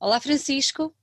Olá, 0.00 0.20
Francisco. 0.20 0.94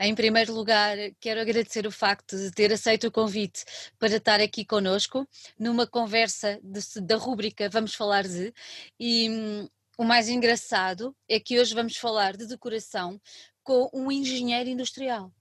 Em 0.00 0.14
primeiro 0.14 0.54
lugar, 0.54 0.96
quero 1.20 1.40
agradecer 1.40 1.86
o 1.86 1.90
facto 1.90 2.36
de 2.36 2.52
ter 2.52 2.72
aceito 2.72 3.08
o 3.08 3.12
convite 3.12 3.64
para 3.98 4.16
estar 4.16 4.40
aqui 4.40 4.64
conosco 4.64 5.28
numa 5.58 5.86
conversa 5.86 6.58
de, 6.62 7.00
da 7.00 7.16
rúbrica 7.16 7.68
Vamos 7.68 7.94
Falar 7.94 8.26
de. 8.26 8.54
E 8.98 9.28
hum, 9.28 9.68
o 9.98 10.04
mais 10.04 10.28
engraçado 10.28 11.14
é 11.28 11.40
que 11.40 11.58
hoje 11.58 11.74
vamos 11.74 11.96
falar 11.96 12.36
de 12.36 12.46
decoração 12.46 13.20
com 13.62 13.90
um 13.92 14.10
engenheiro 14.10 14.70
industrial. 14.70 15.32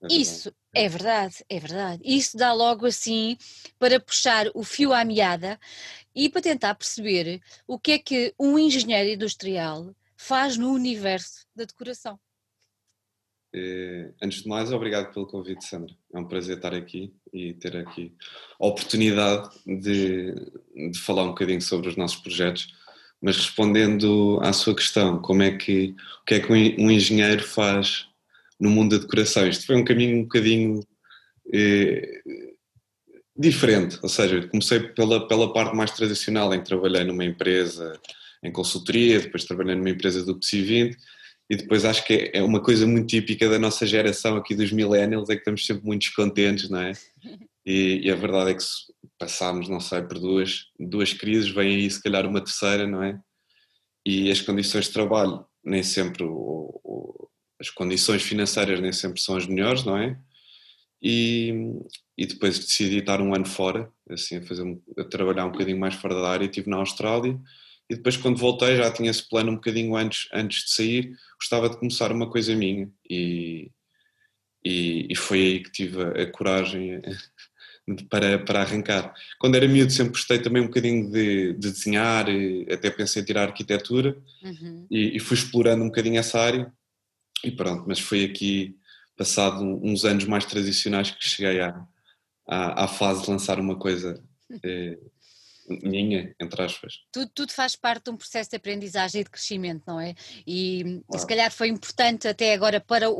É 0.00 0.06
Isso 0.14 0.54
é 0.72 0.88
verdade, 0.88 1.44
é 1.48 1.58
verdade. 1.58 2.02
Isso 2.04 2.36
dá 2.36 2.52
logo 2.52 2.86
assim 2.86 3.36
para 3.76 3.98
puxar 3.98 4.46
o 4.54 4.62
fio 4.62 4.92
à 4.92 5.04
meada 5.04 5.58
e 6.14 6.28
para 6.28 6.40
tentar 6.40 6.76
perceber 6.76 7.42
o 7.66 7.78
que 7.78 7.92
é 7.92 7.98
que 7.98 8.32
um 8.38 8.56
engenheiro 8.56 9.10
industrial 9.10 9.92
faz 10.18 10.58
no 10.58 10.72
universo 10.72 11.46
da 11.54 11.64
decoração. 11.64 12.18
Eh, 13.54 14.12
antes 14.20 14.42
de 14.42 14.48
mais, 14.48 14.72
obrigado 14.72 15.12
pelo 15.14 15.26
convite, 15.26 15.64
Sandra. 15.64 15.94
É 16.12 16.18
um 16.18 16.26
prazer 16.26 16.56
estar 16.56 16.74
aqui 16.74 17.14
e 17.32 17.54
ter 17.54 17.76
aqui 17.76 18.12
a 18.60 18.66
oportunidade 18.66 19.48
de, 19.64 20.34
de 20.90 20.98
falar 20.98 21.22
um 21.22 21.28
bocadinho 21.28 21.62
sobre 21.62 21.88
os 21.88 21.96
nossos 21.96 22.18
projetos. 22.20 22.74
Mas 23.22 23.36
respondendo 23.36 24.38
à 24.42 24.52
sua 24.52 24.74
questão, 24.74 25.20
como 25.22 25.42
é 25.42 25.56
que, 25.56 25.94
o 26.20 26.24
que 26.26 26.34
é 26.34 26.40
que 26.40 26.52
um 26.52 26.90
engenheiro 26.90 27.42
faz 27.42 28.06
no 28.60 28.70
mundo 28.70 28.96
da 28.96 29.02
decoração? 29.02 29.48
Isto 29.48 29.66
foi 29.66 29.76
um 29.76 29.84
caminho 29.84 30.18
um 30.18 30.22
bocadinho 30.22 30.80
eh, 31.52 32.22
diferente, 33.36 33.98
ou 34.02 34.08
seja, 34.08 34.46
comecei 34.48 34.80
pela, 34.80 35.26
pela 35.26 35.52
parte 35.52 35.74
mais 35.74 35.92
tradicional, 35.92 36.52
em 36.52 36.58
que 36.60 36.66
trabalhei 36.66 37.04
numa 37.04 37.24
empresa 37.24 37.98
em 38.42 38.52
consultoria, 38.52 39.20
depois 39.20 39.44
trabalhei 39.44 39.74
numa 39.74 39.90
empresa 39.90 40.24
do 40.24 40.38
PSI 40.38 40.62
20 40.62 40.96
e 41.50 41.56
depois 41.56 41.84
acho 41.84 42.04
que 42.04 42.30
é 42.34 42.42
uma 42.42 42.62
coisa 42.62 42.86
muito 42.86 43.06
típica 43.06 43.48
da 43.48 43.58
nossa 43.58 43.86
geração 43.86 44.36
aqui 44.36 44.54
dos 44.54 44.70
millennials, 44.70 45.30
é 45.30 45.34
que 45.34 45.40
estamos 45.40 45.64
sempre 45.64 45.84
muito 45.86 46.02
descontentes, 46.02 46.68
não 46.68 46.80
é? 46.80 46.92
E, 47.64 48.02
e 48.04 48.10
a 48.10 48.14
verdade 48.14 48.50
é 48.50 48.54
que 48.54 48.64
passámos, 49.18 49.68
não 49.68 49.80
sei, 49.80 50.02
por 50.02 50.18
duas, 50.18 50.66
duas 50.78 51.12
crises, 51.12 51.48
vem 51.48 51.76
aí 51.76 51.90
se 51.90 52.02
calhar 52.02 52.26
uma 52.26 52.42
terceira, 52.42 52.86
não 52.86 53.02
é? 53.02 53.18
E 54.04 54.30
as 54.30 54.40
condições 54.42 54.86
de 54.86 54.92
trabalho 54.92 55.44
nem 55.64 55.82
sempre, 55.82 56.22
o, 56.22 56.80
o, 56.84 57.28
as 57.58 57.70
condições 57.70 58.22
financeiras 58.22 58.80
nem 58.80 58.92
sempre 58.92 59.20
são 59.20 59.36
as 59.36 59.46
melhores, 59.46 59.84
não 59.84 59.96
é? 59.96 60.18
E, 61.02 61.52
e 62.16 62.26
depois 62.26 62.58
decidi 62.58 62.98
estar 62.98 63.20
um 63.22 63.34
ano 63.34 63.46
fora, 63.46 63.90
assim, 64.10 64.36
a, 64.36 64.42
fazer, 64.42 64.64
a 64.98 65.04
trabalhar 65.04 65.46
um 65.46 65.52
bocadinho 65.52 65.78
mais 65.78 65.94
fora 65.94 66.14
da 66.14 66.28
área, 66.28 66.44
estive 66.44 66.68
na 66.68 66.76
Austrália 66.76 67.40
e 67.88 67.96
depois 67.96 68.16
quando 68.16 68.36
voltei 68.36 68.76
já 68.76 68.90
tinha 68.90 69.10
esse 69.10 69.26
plano 69.28 69.52
um 69.52 69.54
bocadinho 69.54 69.96
antes, 69.96 70.28
antes 70.32 70.64
de 70.64 70.70
sair, 70.70 71.16
gostava 71.38 71.70
de 71.70 71.78
começar 71.78 72.12
uma 72.12 72.28
coisa 72.28 72.54
minha 72.54 72.90
e, 73.08 73.70
e, 74.64 75.06
e 75.10 75.16
foi 75.16 75.38
aí 75.38 75.62
que 75.62 75.72
tive 75.72 76.02
a, 76.02 76.22
a 76.22 76.30
coragem 76.30 77.00
para, 78.10 78.38
para 78.38 78.60
arrancar. 78.60 79.14
Quando 79.38 79.54
era 79.54 79.66
miúdo 79.66 79.92
sempre 79.92 80.12
gostei 80.12 80.38
também 80.38 80.62
um 80.62 80.66
bocadinho 80.66 81.10
de, 81.10 81.54
de 81.54 81.70
desenhar, 81.70 82.26
até 82.70 82.90
pensei 82.90 83.22
em 83.22 83.24
tirar 83.24 83.44
arquitetura 83.44 84.16
uhum. 84.42 84.86
e, 84.90 85.16
e, 85.16 85.20
fui 85.20 85.36
explorando 85.36 85.82
um 85.82 85.88
bocadinho 85.88 86.18
essa 86.18 86.38
área 86.38 86.72
e 87.42 87.50
pronto, 87.50 87.84
mas 87.86 87.98
foi 87.98 88.24
aqui 88.24 88.76
passado 89.16 89.64
uns 89.82 90.04
anos 90.04 90.24
mais 90.24 90.44
tradicionais 90.44 91.10
que 91.10 91.26
cheguei 91.26 91.60
à, 91.60 91.86
à, 92.46 92.84
à 92.84 92.88
fase 92.88 93.22
de 93.22 93.30
lançar 93.30 93.58
uma 93.58 93.76
coisa 93.76 94.22
eh, 94.62 94.98
minha, 95.82 96.34
entre 96.40 96.62
aspas. 96.62 97.00
Tudo, 97.12 97.30
tudo, 97.34 97.52
faz 97.52 97.76
parte 97.76 98.04
de 98.04 98.10
um 98.10 98.16
processo 98.16 98.50
de 98.50 98.56
aprendizagem 98.56 99.20
e 99.20 99.24
de 99.24 99.30
crescimento, 99.30 99.82
não 99.86 100.00
é? 100.00 100.14
E, 100.46 100.82
claro. 100.82 101.04
e 101.14 101.18
se 101.18 101.26
calhar 101.26 101.50
foi 101.50 101.68
importante 101.68 102.28
até 102.28 102.54
agora 102.54 102.80
para 102.80 103.10
o, 103.10 103.14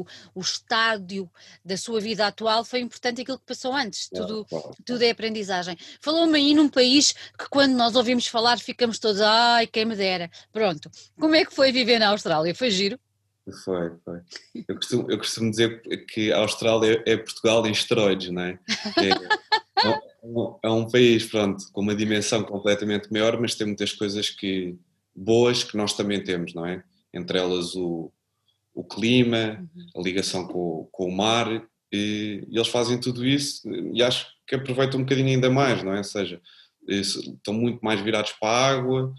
o, 0.00 0.06
o, 0.34 0.40
estádio 0.40 1.30
da 1.64 1.76
sua 1.76 2.00
vida 2.00 2.26
atual, 2.26 2.64
foi 2.64 2.80
importante 2.80 3.22
aquilo 3.22 3.38
que 3.38 3.46
passou 3.46 3.72
antes, 3.74 4.08
tudo, 4.08 4.44
claro. 4.44 4.70
tudo 4.84 5.02
é 5.02 5.10
aprendizagem. 5.10 5.76
Falou-me 6.00 6.38
aí 6.38 6.54
num 6.54 6.68
país 6.68 7.12
que 7.12 7.48
quando 7.48 7.74
nós 7.74 7.96
ouvimos 7.96 8.26
falar 8.26 8.58
ficamos 8.58 8.98
todos, 8.98 9.20
ai, 9.20 9.66
quem 9.66 9.84
me 9.84 9.96
dera. 9.96 10.30
Pronto, 10.52 10.90
como 11.18 11.34
é 11.34 11.44
que 11.44 11.54
foi 11.54 11.72
viver 11.72 11.98
na 11.98 12.08
Austrália? 12.08 12.54
Foi 12.54 12.70
giro? 12.70 12.98
Foi, 13.62 13.90
foi. 14.02 14.20
Eu 14.66 14.74
costumo, 14.76 15.10
eu 15.10 15.18
costumo 15.18 15.50
dizer 15.50 15.82
que 16.06 16.32
a 16.32 16.38
Austrália 16.38 17.02
é 17.06 17.16
Portugal 17.16 17.66
em 17.66 17.72
esteroides, 17.72 18.30
não 18.30 18.42
é? 18.42 18.58
é, 18.96 19.08
é 19.86 20.13
é 20.62 20.70
um 20.70 20.88
país, 20.88 21.26
pronto, 21.26 21.64
com 21.72 21.80
uma 21.80 21.94
dimensão 21.94 22.42
completamente 22.42 23.12
maior, 23.12 23.38
mas 23.40 23.54
tem 23.54 23.66
muitas 23.66 23.92
coisas 23.92 24.30
que, 24.30 24.76
boas 25.14 25.62
que 25.62 25.76
nós 25.76 25.94
também 25.94 26.22
temos, 26.22 26.54
não 26.54 26.64
é? 26.66 26.82
Entre 27.12 27.38
elas 27.38 27.74
o, 27.74 28.10
o 28.74 28.82
clima, 28.82 29.64
a 29.94 30.00
ligação 30.00 30.46
com, 30.46 30.88
com 30.90 31.08
o 31.08 31.12
mar, 31.12 31.48
e, 31.92 32.44
e, 32.48 32.56
eles 32.56 32.68
fazem 32.68 32.98
tudo 32.98 33.24
isso 33.24 33.68
e 33.70 34.02
acho 34.02 34.26
que 34.46 34.54
aproveitam 34.54 34.98
um 34.98 35.04
bocadinho 35.04 35.28
ainda 35.28 35.50
mais, 35.50 35.82
não 35.82 35.92
é? 35.92 35.98
Ou 35.98 36.04
seja, 36.04 36.40
estão 36.88 37.54
muito 37.54 37.80
mais 37.84 38.00
virados 38.00 38.32
para 38.32 38.48
a 38.48 38.70
água, 38.70 39.14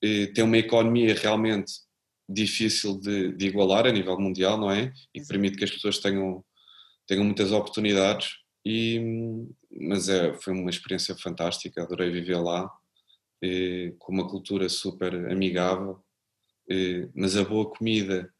têm 0.00 0.44
uma 0.44 0.58
economia 0.58 1.14
realmente 1.14 1.72
difícil 2.28 2.98
de, 2.98 3.32
de, 3.32 3.46
igualar 3.46 3.86
a 3.86 3.92
nível 3.92 4.18
mundial, 4.18 4.56
não 4.58 4.70
é? 4.70 4.92
E 5.12 5.20
que 5.20 5.26
permite 5.26 5.58
que 5.58 5.64
as 5.64 5.70
pessoas 5.70 5.98
tenham, 5.98 6.42
tenham 7.06 7.24
muitas 7.24 7.52
oportunidades 7.52 8.36
e, 8.64 9.46
mas 9.80 10.08
é, 10.08 10.34
foi 10.34 10.52
uma 10.52 10.70
experiência 10.70 11.14
fantástica, 11.16 11.82
adorei 11.82 12.10
viver 12.10 12.36
lá, 12.36 12.70
com 13.98 14.12
uma 14.12 14.26
cultura 14.28 14.68
super 14.68 15.14
amigável, 15.30 16.02
mas 17.14 17.36
a 17.36 17.44
boa 17.44 17.68
comida 17.68 18.32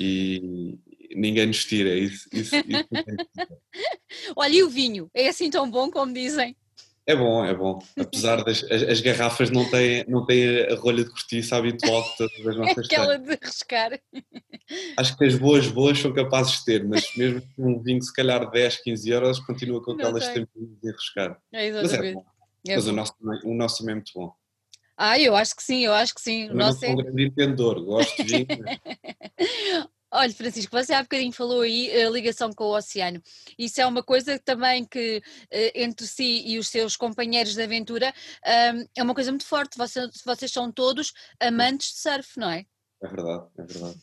e 0.00 0.78
ninguém 1.14 1.46
nos 1.46 1.64
tira. 1.64 1.94
Isso, 1.94 2.28
isso, 2.32 2.54
isso 2.56 2.86
Olha, 4.36 4.54
e 4.54 4.62
o 4.62 4.68
vinho? 4.68 5.10
É 5.14 5.28
assim 5.28 5.50
tão 5.50 5.70
bom 5.70 5.90
como 5.90 6.12
dizem? 6.12 6.56
É 7.06 7.14
bom, 7.14 7.44
é 7.44 7.54
bom. 7.54 7.78
Apesar 7.96 8.42
das 8.42 8.64
as, 8.64 8.82
as, 8.82 9.00
garrafas 9.00 9.48
não 9.48 9.70
têm, 9.70 10.04
não 10.08 10.26
têm 10.26 10.64
a 10.64 10.74
rolha 10.74 11.04
de 11.04 11.10
cortiça 11.10 11.56
habitual 11.56 12.02
que 12.02 12.18
todas 12.18 12.46
as 12.46 12.56
nossas 12.56 12.86
Aquela 12.86 13.16
de 13.16 13.38
riscar. 13.40 14.00
Acho 14.96 15.16
que 15.16 15.24
as 15.24 15.36
boas 15.36 15.68
boas 15.68 15.98
são 16.00 16.12
capazes 16.12 16.58
de 16.58 16.64
ter, 16.64 16.84
mas 16.84 17.14
mesmo 17.16 17.42
um 17.56 17.80
vinho 17.80 18.02
se 18.02 18.12
calhar 18.12 18.50
10, 18.50 18.82
15 18.82 19.08
euros 19.08 19.38
continua 19.38 19.80
com 19.80 19.92
aquelas 19.92 20.26
tampinhas 20.26 20.80
de 20.82 20.90
riscar. 20.90 21.40
É 21.52 21.70
mas 21.70 21.92
é 21.92 22.12
bom. 22.12 22.24
É 22.66 22.74
mas 22.74 22.84
bom. 22.84 22.90
O, 22.90 22.94
nosso, 22.94 23.14
o 23.44 23.54
nosso 23.54 23.78
também 23.78 23.92
é 23.92 23.94
muito 23.96 24.12
bom. 24.12 24.34
Ah, 24.96 25.20
eu 25.20 25.36
acho 25.36 25.54
que 25.54 25.62
sim, 25.62 25.84
eu 25.84 25.92
acho 25.92 26.12
que 26.12 26.20
sim. 26.20 26.48
Eu 26.48 26.54
não 26.54 26.72
sou 26.72 26.88
um 26.88 26.96
grande 26.96 27.26
entendedor, 27.26 27.84
gosto 27.84 28.24
de 28.24 28.44
vinho. 28.44 28.64
Olha, 30.16 30.32
Francisco, 30.32 30.72
você 30.72 30.94
há 30.94 31.02
bocadinho 31.02 31.30
falou 31.30 31.60
aí 31.60 31.92
a 31.92 32.08
ligação 32.08 32.50
com 32.50 32.64
o 32.64 32.76
oceano. 32.76 33.22
Isso 33.58 33.82
é 33.82 33.86
uma 33.86 34.02
coisa 34.02 34.38
também 34.38 34.82
que 34.82 35.22
eh, 35.50 35.82
entre 35.82 36.06
si 36.06 36.42
e 36.46 36.58
os 36.58 36.68
seus 36.68 36.96
companheiros 36.96 37.54
de 37.54 37.62
aventura 37.62 38.14
é 38.42 39.02
uma 39.02 39.14
coisa 39.14 39.30
muito 39.30 39.46
forte. 39.46 39.76
Vocês, 39.76 40.22
vocês 40.24 40.50
são 40.50 40.72
todos 40.72 41.12
amantes 41.38 41.92
de 41.92 41.98
surf, 41.98 42.38
não 42.38 42.50
é? 42.50 42.64
É 43.02 43.08
verdade, 43.08 43.46
é 43.58 43.62
verdade. 43.62 43.98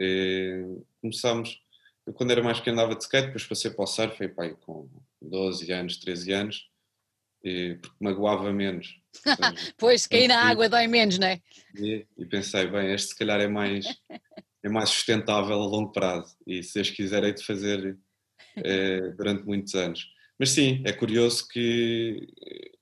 Eh, 0.00 0.64
começámos, 1.00 1.62
eu 2.04 2.12
quando 2.12 2.32
era 2.32 2.42
mais 2.42 2.58
que 2.58 2.70
andava 2.70 2.96
de 2.96 3.04
skate, 3.04 3.26
depois 3.28 3.46
passei 3.46 3.70
para 3.70 3.84
o 3.84 3.86
surf, 3.86 4.24
e, 4.24 4.28
pai, 4.28 4.56
com 4.56 4.90
12 5.22 5.70
anos, 5.70 5.98
13 5.98 6.32
anos, 6.32 6.68
e, 7.44 7.76
porque 7.80 7.96
magoava 8.00 8.52
menos. 8.52 9.00
pois, 9.78 10.04
cair 10.08 10.26
na 10.26 10.48
água 10.48 10.68
dói 10.68 10.88
menos, 10.88 11.16
não 11.16 11.28
é? 11.28 11.40
E, 11.76 12.04
e 12.18 12.26
pensei, 12.26 12.66
bem, 12.66 12.92
este 12.92 13.10
se 13.10 13.16
calhar 13.16 13.40
é 13.40 13.46
mais 13.46 13.86
é 14.64 14.68
mais 14.68 14.88
sustentável 14.88 15.60
a 15.60 15.66
longo 15.66 15.92
prazo 15.92 16.34
e 16.46 16.62
se 16.62 16.74
Deus 16.74 16.90
quiser 16.90 17.22
é 17.22 17.32
de 17.32 17.44
fazer 17.44 17.98
é, 18.56 19.10
durante 19.10 19.44
muitos 19.44 19.74
anos. 19.74 20.08
Mas 20.38 20.50
sim, 20.50 20.82
é 20.86 20.92
curioso 20.92 21.46
que 21.46 22.26
eh, 22.44 22.72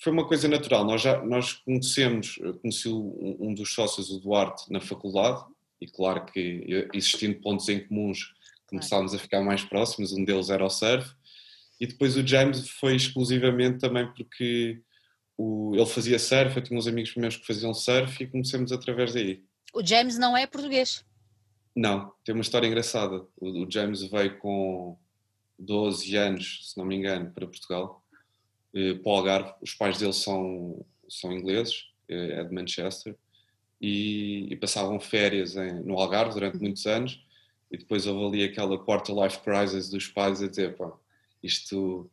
foi 0.00 0.12
uma 0.12 0.26
coisa 0.26 0.48
natural. 0.48 0.84
Nós 0.84 1.02
já 1.02 1.22
nós 1.22 1.52
conhecemos, 1.52 2.38
conheci 2.62 2.88
um, 2.88 3.36
um 3.40 3.54
dos 3.54 3.74
sócios, 3.74 4.10
o 4.10 4.20
Duarte, 4.20 4.72
na 4.72 4.80
faculdade 4.80 5.44
e 5.80 5.88
claro 5.88 6.24
que 6.24 6.88
existindo 6.94 7.40
pontos 7.40 7.68
em 7.68 7.86
comuns 7.86 8.32
começámos 8.66 9.12
a 9.12 9.18
ficar 9.18 9.42
mais 9.42 9.62
próximos, 9.62 10.12
um 10.12 10.24
deles 10.24 10.50
era 10.50 10.64
o 10.64 10.70
surf 10.70 11.12
e 11.80 11.86
depois 11.86 12.16
o 12.16 12.26
James 12.26 12.68
foi 12.70 12.94
exclusivamente 12.94 13.78
também 13.78 14.10
porque 14.14 14.80
o, 15.36 15.74
ele 15.74 15.86
fazia 15.86 16.18
surf, 16.18 16.56
eu 16.56 16.62
tinha 16.62 16.78
uns 16.78 16.86
amigos 16.86 17.14
meus 17.16 17.36
que 17.36 17.46
faziam 17.46 17.74
surf 17.74 18.22
e 18.22 18.26
comecemos 18.26 18.72
através 18.72 19.12
daí. 19.12 19.42
O 19.74 19.84
James 19.84 20.16
não 20.16 20.36
é 20.36 20.46
português. 20.46 21.04
Não, 21.74 22.12
tem 22.24 22.32
uma 22.32 22.42
história 22.42 22.68
engraçada. 22.68 23.26
O, 23.36 23.68
James 23.68 24.04
veio 24.04 24.38
com 24.38 24.96
12 25.58 26.14
anos, 26.14 26.70
se 26.70 26.78
não 26.78 26.84
me 26.84 26.94
engano, 26.94 27.32
para 27.32 27.44
Portugal, 27.44 28.00
eh, 28.72 28.94
para 28.94 29.10
o 29.10 29.16
Algarve. 29.16 29.52
Os 29.60 29.74
pais 29.74 29.98
dele 29.98 30.12
são, 30.12 30.86
são 31.08 31.32
ingleses, 31.32 31.86
eh, 32.08 32.40
é 32.40 32.44
de 32.44 32.54
Manchester, 32.54 33.16
e, 33.80 34.46
e 34.48 34.56
passavam 34.56 35.00
férias 35.00 35.56
em, 35.56 35.82
no 35.82 35.98
Algarve 35.98 36.34
durante 36.34 36.58
muitos 36.58 36.86
anos. 36.86 37.20
E 37.68 37.76
depois 37.76 38.06
houve 38.06 38.36
ali 38.36 38.44
aquela 38.44 38.78
quarter 38.78 39.12
life 39.12 39.40
crisis 39.40 39.90
dos 39.90 40.06
pais 40.06 40.40
a 40.40 40.46
dizer: 40.46 40.76
pá, 40.76 40.92
isto. 41.42 42.08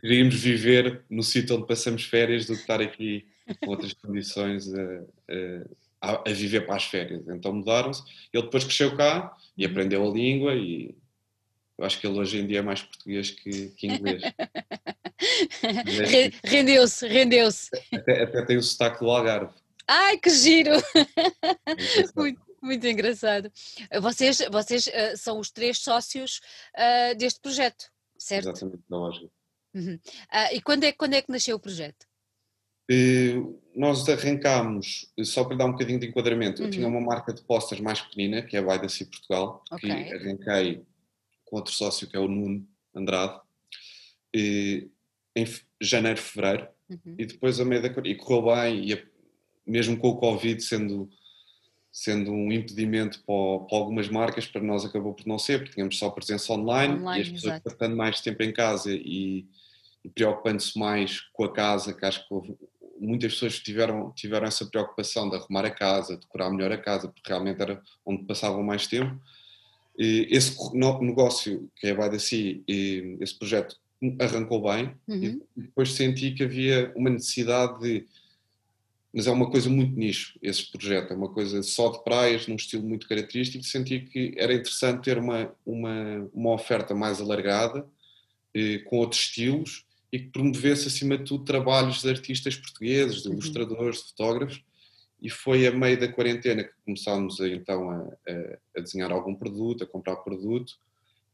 Queríamos 0.00 0.34
viver 0.34 1.04
no 1.08 1.22
sítio 1.22 1.56
onde 1.56 1.66
passamos 1.66 2.04
férias 2.04 2.46
do 2.46 2.54
que 2.54 2.60
estar 2.60 2.80
aqui 2.80 3.26
com 3.60 3.70
outras 3.70 3.92
condições 3.92 4.66
a, 6.02 6.28
a, 6.28 6.32
viver 6.32 6.66
para 6.66 6.76
as 6.76 6.84
férias. 6.84 7.26
Então 7.28 7.52
mudaram-se. 7.52 8.02
Ele 8.32 8.42
depois 8.42 8.64
cresceu 8.64 8.96
cá 8.96 9.34
e 9.56 9.64
uhum. 9.64 9.70
aprendeu 9.70 10.06
a 10.06 10.12
língua 10.12 10.54
e 10.54 10.94
eu 11.78 11.86
acho 11.86 11.98
que 11.98 12.06
ele 12.06 12.18
hoje 12.18 12.38
em 12.38 12.46
dia 12.46 12.58
é 12.58 12.62
mais 12.62 12.82
português 12.82 13.30
que, 13.30 13.68
que 13.70 13.86
inglês. 13.86 14.22
rendeu-se, 16.44 17.06
rendeu-se. 17.06 17.70
Até, 17.92 18.22
até, 18.22 18.44
tem 18.44 18.56
o 18.56 18.62
sotaque 18.62 19.00
do 19.00 19.10
Algarve. 19.10 19.54
Ai, 19.88 20.18
que 20.18 20.30
giro! 20.30 20.72
muito, 22.14 22.40
muito 22.62 22.86
engraçado. 22.86 23.50
Vocês, 24.00 24.38
vocês 24.50 24.86
uh, 24.86 25.16
são 25.16 25.38
os 25.38 25.50
três 25.50 25.78
sócios 25.78 26.40
uh, 26.76 27.16
deste 27.16 27.40
projeto, 27.40 27.90
certo? 28.18 28.50
Exatamente, 28.50 28.82
da 28.88 28.96
loja. 28.96 29.28
Uhum. 29.74 29.94
Uh, 29.94 30.54
e 30.54 30.60
quando 30.60 30.84
é, 30.84 30.92
quando 30.92 31.14
é 31.14 31.22
que 31.22 31.32
nasceu 31.32 31.56
o 31.56 31.60
projeto? 31.60 32.06
Nós 33.74 34.08
arrancámos, 34.08 35.10
só 35.24 35.44
para 35.44 35.56
dar 35.56 35.66
um 35.66 35.72
bocadinho 35.72 35.98
de 35.98 36.06
enquadramento, 36.06 36.60
uhum. 36.60 36.68
eu 36.68 36.72
tinha 36.72 36.88
uma 36.88 37.00
marca 37.00 37.32
de 37.32 37.42
postas 37.42 37.80
mais 37.80 38.00
pequenina, 38.00 38.42
que 38.42 38.56
é 38.56 38.60
a 38.60 38.62
By 38.62 38.78
Portugal, 39.06 39.64
okay. 39.70 40.04
que 40.04 40.14
arranquei 40.14 40.82
com 41.44 41.56
outro 41.56 41.72
sócio 41.72 42.08
que 42.08 42.16
é 42.16 42.20
o 42.20 42.28
Nuno 42.28 42.66
Andrade, 42.94 43.40
e, 44.34 44.88
em 45.34 45.46
janeiro, 45.80 46.20
fevereiro, 46.20 46.68
uhum. 46.88 47.14
e 47.18 47.26
depois 47.26 47.60
a 47.60 47.64
meio 47.64 47.82
da 47.82 47.88
e 48.04 48.14
correu 48.14 48.54
bem, 48.54 48.84
e 48.86 48.92
a, 48.94 49.02
mesmo 49.66 49.96
com 49.96 50.08
o 50.08 50.16
Covid 50.16 50.60
sendo, 50.62 51.08
sendo 51.90 52.32
um 52.32 52.52
impedimento 52.52 53.22
para, 53.24 53.66
para, 53.66 53.78
algumas 53.78 54.08
marcas, 54.08 54.46
para 54.46 54.60
nós 54.60 54.84
acabou 54.84 55.14
por 55.14 55.26
não 55.26 55.38
ser, 55.38 55.58
porque 55.58 55.74
tínhamos 55.74 55.98
só 55.98 56.10
presença 56.10 56.52
online, 56.52 56.94
online 56.94 57.18
e 57.18 57.22
as 57.22 57.28
pessoas 57.30 57.60
passando 57.60 57.96
mais 57.96 58.20
tempo 58.20 58.42
em 58.42 58.52
casa 58.52 58.92
e, 58.92 59.46
e 60.04 60.08
preocupando-se 60.10 60.78
mais 60.78 61.20
com 61.32 61.44
a 61.44 61.52
casa, 61.52 61.94
que 61.94 62.04
acho 62.04 62.26
que 62.26 62.34
houve, 62.34 62.56
muitas 63.02 63.34
pessoas 63.34 63.58
tiveram, 63.58 64.12
tiveram 64.12 64.46
essa 64.46 64.66
preocupação 64.66 65.28
de 65.28 65.36
arrumar 65.36 65.64
a 65.64 65.70
casa, 65.70 66.16
decorar 66.16 66.50
melhor 66.50 66.72
a 66.72 66.78
casa, 66.78 67.08
porque 67.08 67.30
realmente 67.30 67.60
era 67.60 67.82
onde 68.04 68.24
passavam 68.24 68.62
mais 68.62 68.86
tempo 68.86 69.20
esse 69.98 70.56
negócio, 70.76 71.70
que 71.76 71.86
é 71.86 71.90
a 71.90 72.08
By 72.08 72.16
esse 73.20 73.38
projeto 73.38 73.76
arrancou 74.18 74.62
bem 74.62 74.96
uhum. 75.06 75.40
e 75.56 75.62
depois 75.62 75.92
senti 75.92 76.32
que 76.32 76.42
havia 76.42 76.92
uma 76.96 77.10
necessidade 77.10 77.80
de. 77.80 78.06
Mas 79.14 79.26
é 79.26 79.30
uma 79.30 79.50
coisa 79.50 79.68
muito 79.68 79.94
nicho, 79.94 80.38
esse 80.40 80.72
projeto, 80.72 81.12
é 81.12 81.16
uma 81.16 81.28
coisa 81.28 81.62
só 81.62 81.90
de 81.90 82.02
praias, 82.02 82.46
num 82.46 82.56
estilo 82.56 82.82
muito 82.82 83.06
característico. 83.06 83.62
Senti 83.62 84.00
que 84.00 84.34
era 84.38 84.54
interessante 84.54 85.04
ter 85.04 85.18
uma, 85.18 85.54
uma, 85.66 86.30
uma 86.32 86.54
oferta 86.54 86.94
mais 86.94 87.20
alargada, 87.20 87.86
com 88.86 88.96
outros 88.96 89.20
estilos 89.20 89.84
e 90.12 90.18
que 90.18 90.30
promovesse, 90.30 90.88
acima 90.88 91.16
de 91.16 91.24
tudo, 91.24 91.44
trabalhos 91.44 92.02
de 92.02 92.10
artistas 92.10 92.56
portugueses, 92.56 93.22
de 93.22 93.28
uhum. 93.28 93.34
ilustradores, 93.34 93.98
de 93.98 94.08
fotógrafos 94.10 94.62
e 95.22 95.30
foi 95.30 95.64
a 95.68 95.70
meio 95.70 95.98
da 95.98 96.12
quarentena 96.12 96.64
que 96.64 96.74
começámos 96.84 97.40
a, 97.40 97.48
então 97.48 97.88
a, 97.88 97.96
a, 97.96 98.58
a, 98.76 98.80
desenhar 98.80 99.12
algum 99.12 99.36
produto, 99.36 99.84
a 99.84 99.86
comprar 99.86 100.16
produto. 100.16 100.74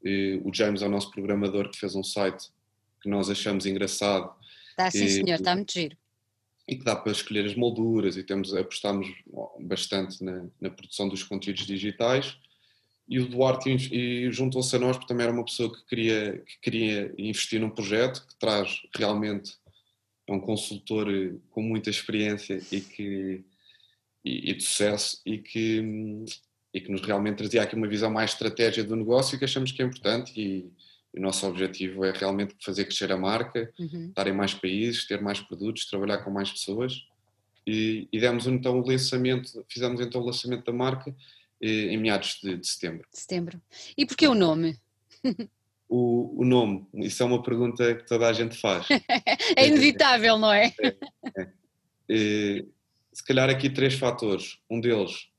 E 0.04 0.38
o 0.44 0.52
James 0.54 0.82
é 0.82 0.86
o 0.86 0.90
nosso 0.90 1.10
programador 1.10 1.70
que 1.70 1.78
fez 1.78 1.94
um 1.94 2.04
site 2.04 2.50
que 3.02 3.08
nós 3.08 3.30
achamos 3.30 3.64
engraçado. 3.64 4.30
Está 4.70 4.90
sim, 4.90 5.04
e, 5.04 5.08
senhor, 5.08 5.36
está 5.36 5.56
muito 5.56 5.72
giro. 5.72 5.96
E 6.68 6.76
que 6.76 6.84
dá 6.84 6.94
para 6.94 7.10
escolher 7.10 7.46
as 7.46 7.56
molduras 7.56 8.18
e 8.18 8.22
temos, 8.22 8.54
apostamos 8.54 9.08
bastante 9.60 10.22
na, 10.22 10.44
na 10.60 10.68
produção 10.68 11.08
dos 11.08 11.22
conteúdos 11.22 11.64
digitais. 11.64 12.36
E 13.08 13.18
o 13.18 13.28
Duarte 13.28 14.30
juntou-se 14.30 14.76
a 14.76 14.78
nós 14.78 14.96
porque 14.96 15.08
também 15.08 15.24
era 15.24 15.32
uma 15.32 15.44
pessoa 15.44 15.72
que 15.72 15.84
queria, 15.86 16.42
que 16.46 16.60
queria 16.60 17.14
investir 17.16 17.60
num 17.60 17.70
projeto 17.70 18.26
que 18.26 18.38
traz 18.38 18.82
realmente 18.94 19.56
é 20.26 20.32
um 20.32 20.40
consultor 20.40 21.08
eh, 21.08 21.34
com 21.50 21.62
muita 21.62 21.88
experiência 21.88 22.60
e 22.70 22.80
que 22.82 23.44
e, 24.24 24.50
e, 24.50 24.54
de 24.54 24.62
sucesso 24.62 25.20
e 25.24 25.38
que, 25.38 26.24
e 26.74 26.80
que 26.80 26.90
nos 26.90 27.00
realmente 27.00 27.38
trazia 27.38 27.62
aqui 27.62 27.74
uma 27.74 27.88
visão 27.88 28.10
mais 28.10 28.32
estratégia 28.32 28.84
do 28.84 28.94
negócio 28.94 29.38
que 29.38 29.44
achamos 29.44 29.72
que 29.72 29.80
é 29.80 29.86
importante 29.86 30.38
e, 30.38 30.70
o 31.10 31.20
nosso 31.20 31.46
objetivo 31.46 32.04
é 32.04 32.12
realmente 32.12 32.54
fazer 32.60 32.84
crescer 32.84 33.10
a 33.10 33.16
marca, 33.16 33.72
uhum. 33.78 34.08
estar 34.10 34.26
em 34.26 34.32
mais 34.32 34.52
países, 34.52 35.06
ter 35.06 35.20
mais 35.22 35.40
produtos, 35.40 35.86
trabalhar 35.86 36.18
com 36.18 36.30
mais 36.30 36.52
pessoas 36.52 37.02
e, 37.66 38.06
e 38.12 38.20
demos 38.20 38.46
então 38.46 38.78
o 38.78 38.86
lançamento, 38.86 39.64
fizemos 39.68 40.02
então 40.02 40.20
o 40.20 40.26
lançamento 40.26 40.66
da 40.66 40.72
marca 40.72 41.16
em 41.60 41.96
meados 41.96 42.38
de, 42.42 42.56
de 42.56 42.66
setembro. 42.66 43.06
Setembro. 43.12 43.60
E 43.96 44.06
porquê 44.06 44.26
o 44.26 44.34
nome? 44.34 44.78
O, 45.90 46.42
o, 46.42 46.44
nome, 46.44 46.86
isso 46.96 47.22
é 47.22 47.24
uma 47.24 47.42
pergunta 47.42 47.94
que 47.94 48.06
toda 48.06 48.28
a 48.28 48.32
gente 48.34 48.54
faz. 48.60 48.86
é 49.56 49.66
inevitável, 49.66 50.36
não 50.36 50.52
é? 50.52 50.70
é, 50.82 50.96
é. 51.34 51.48
é 52.10 52.64
se 53.10 53.24
calhar 53.24 53.48
aqui 53.48 53.70
três 53.70 53.94
fatores. 53.94 54.58
Um 54.68 54.82
deles 54.82 55.30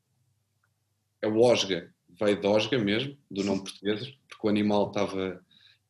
é 1.21 1.27
o 1.27 1.39
Osga, 1.39 1.93
veio 2.19 2.41
de 2.41 2.47
Osga 2.47 2.79
mesmo, 2.79 3.15
do 3.29 3.43
nome 3.43 3.63
português, 3.63 4.11
porque 4.27 4.47
o 4.47 4.49
animal 4.49 4.87
estava 4.87 5.39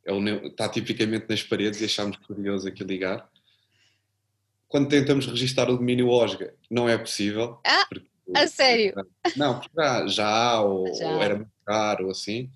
é 0.06 0.12
o, 0.12 0.48
está 0.48 0.68
tipicamente 0.68 1.28
nas 1.30 1.44
paredes 1.44 1.82
e 1.82 1.86
achámos 1.86 2.18
curioso 2.18 2.68
aqui 2.68 2.84
ligar. 2.84 3.30
Quando 4.68 4.90
tentamos 4.90 5.26
registrar 5.26 5.70
o 5.70 5.78
domínio 5.78 6.10
Osga, 6.10 6.54
não 6.70 6.88
é 6.88 6.98
possível. 6.98 7.60
Ah, 7.66 7.86
porque, 7.90 8.08
a 8.36 8.48
sério? 8.48 8.94
Não, 9.36 9.62
já, 9.76 10.08
já 10.08 10.62
ou, 10.62 10.94
já. 10.94 11.10
ou 11.10 11.24
era 11.24 11.36
muito 11.36 11.52
caro, 11.66 12.06
ou 12.06 12.12
assim. 12.12 12.50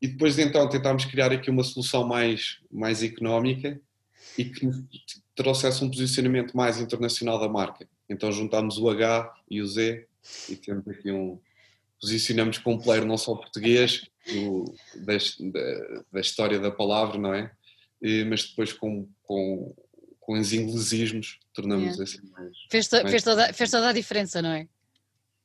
E 0.00 0.06
depois 0.06 0.38
então 0.38 0.68
tentámos 0.68 1.04
criar 1.04 1.32
aqui 1.32 1.50
uma 1.50 1.64
solução 1.64 2.06
mais, 2.06 2.58
mais 2.70 3.02
económica 3.02 3.80
e 4.36 4.44
que 4.44 4.68
trouxesse 5.34 5.82
um 5.84 5.90
posicionamento 5.90 6.56
mais 6.56 6.80
internacional 6.80 7.38
da 7.38 7.48
marca. 7.48 7.88
Então 8.08 8.30
juntámos 8.32 8.78
o 8.78 8.88
H 8.88 9.34
e 9.50 9.60
o 9.60 9.66
Z 9.66 10.06
e 10.48 10.56
temos 10.56 10.86
aqui 10.88 11.10
um. 11.10 11.40
Posicionamos 12.00 12.58
com 12.58 12.74
um 12.74 12.78
player 12.78 13.04
não 13.04 13.16
só 13.16 13.34
português, 13.34 14.08
do, 14.32 14.72
da, 14.94 15.14
da, 15.14 16.04
da, 16.12 16.20
história 16.20 16.60
da 16.60 16.70
palavra, 16.70 17.18
não 17.18 17.34
é? 17.34 17.50
E, 18.00 18.24
mas 18.24 18.44
depois 18.44 18.72
com, 18.72 19.08
com, 19.24 19.74
com 20.20 20.38
os 20.38 20.52
inglesismos 20.52 21.40
tornamos 21.52 22.00
assim 22.00 22.20
mais. 22.30 22.56
Fez, 22.70 22.86
to, 22.86 22.96
mais... 22.96 23.10
Fez, 23.10 23.22
toda, 23.24 23.52
fez 23.52 23.70
toda 23.70 23.88
a 23.88 23.92
diferença, 23.92 24.40
não 24.40 24.50
é? 24.50 24.68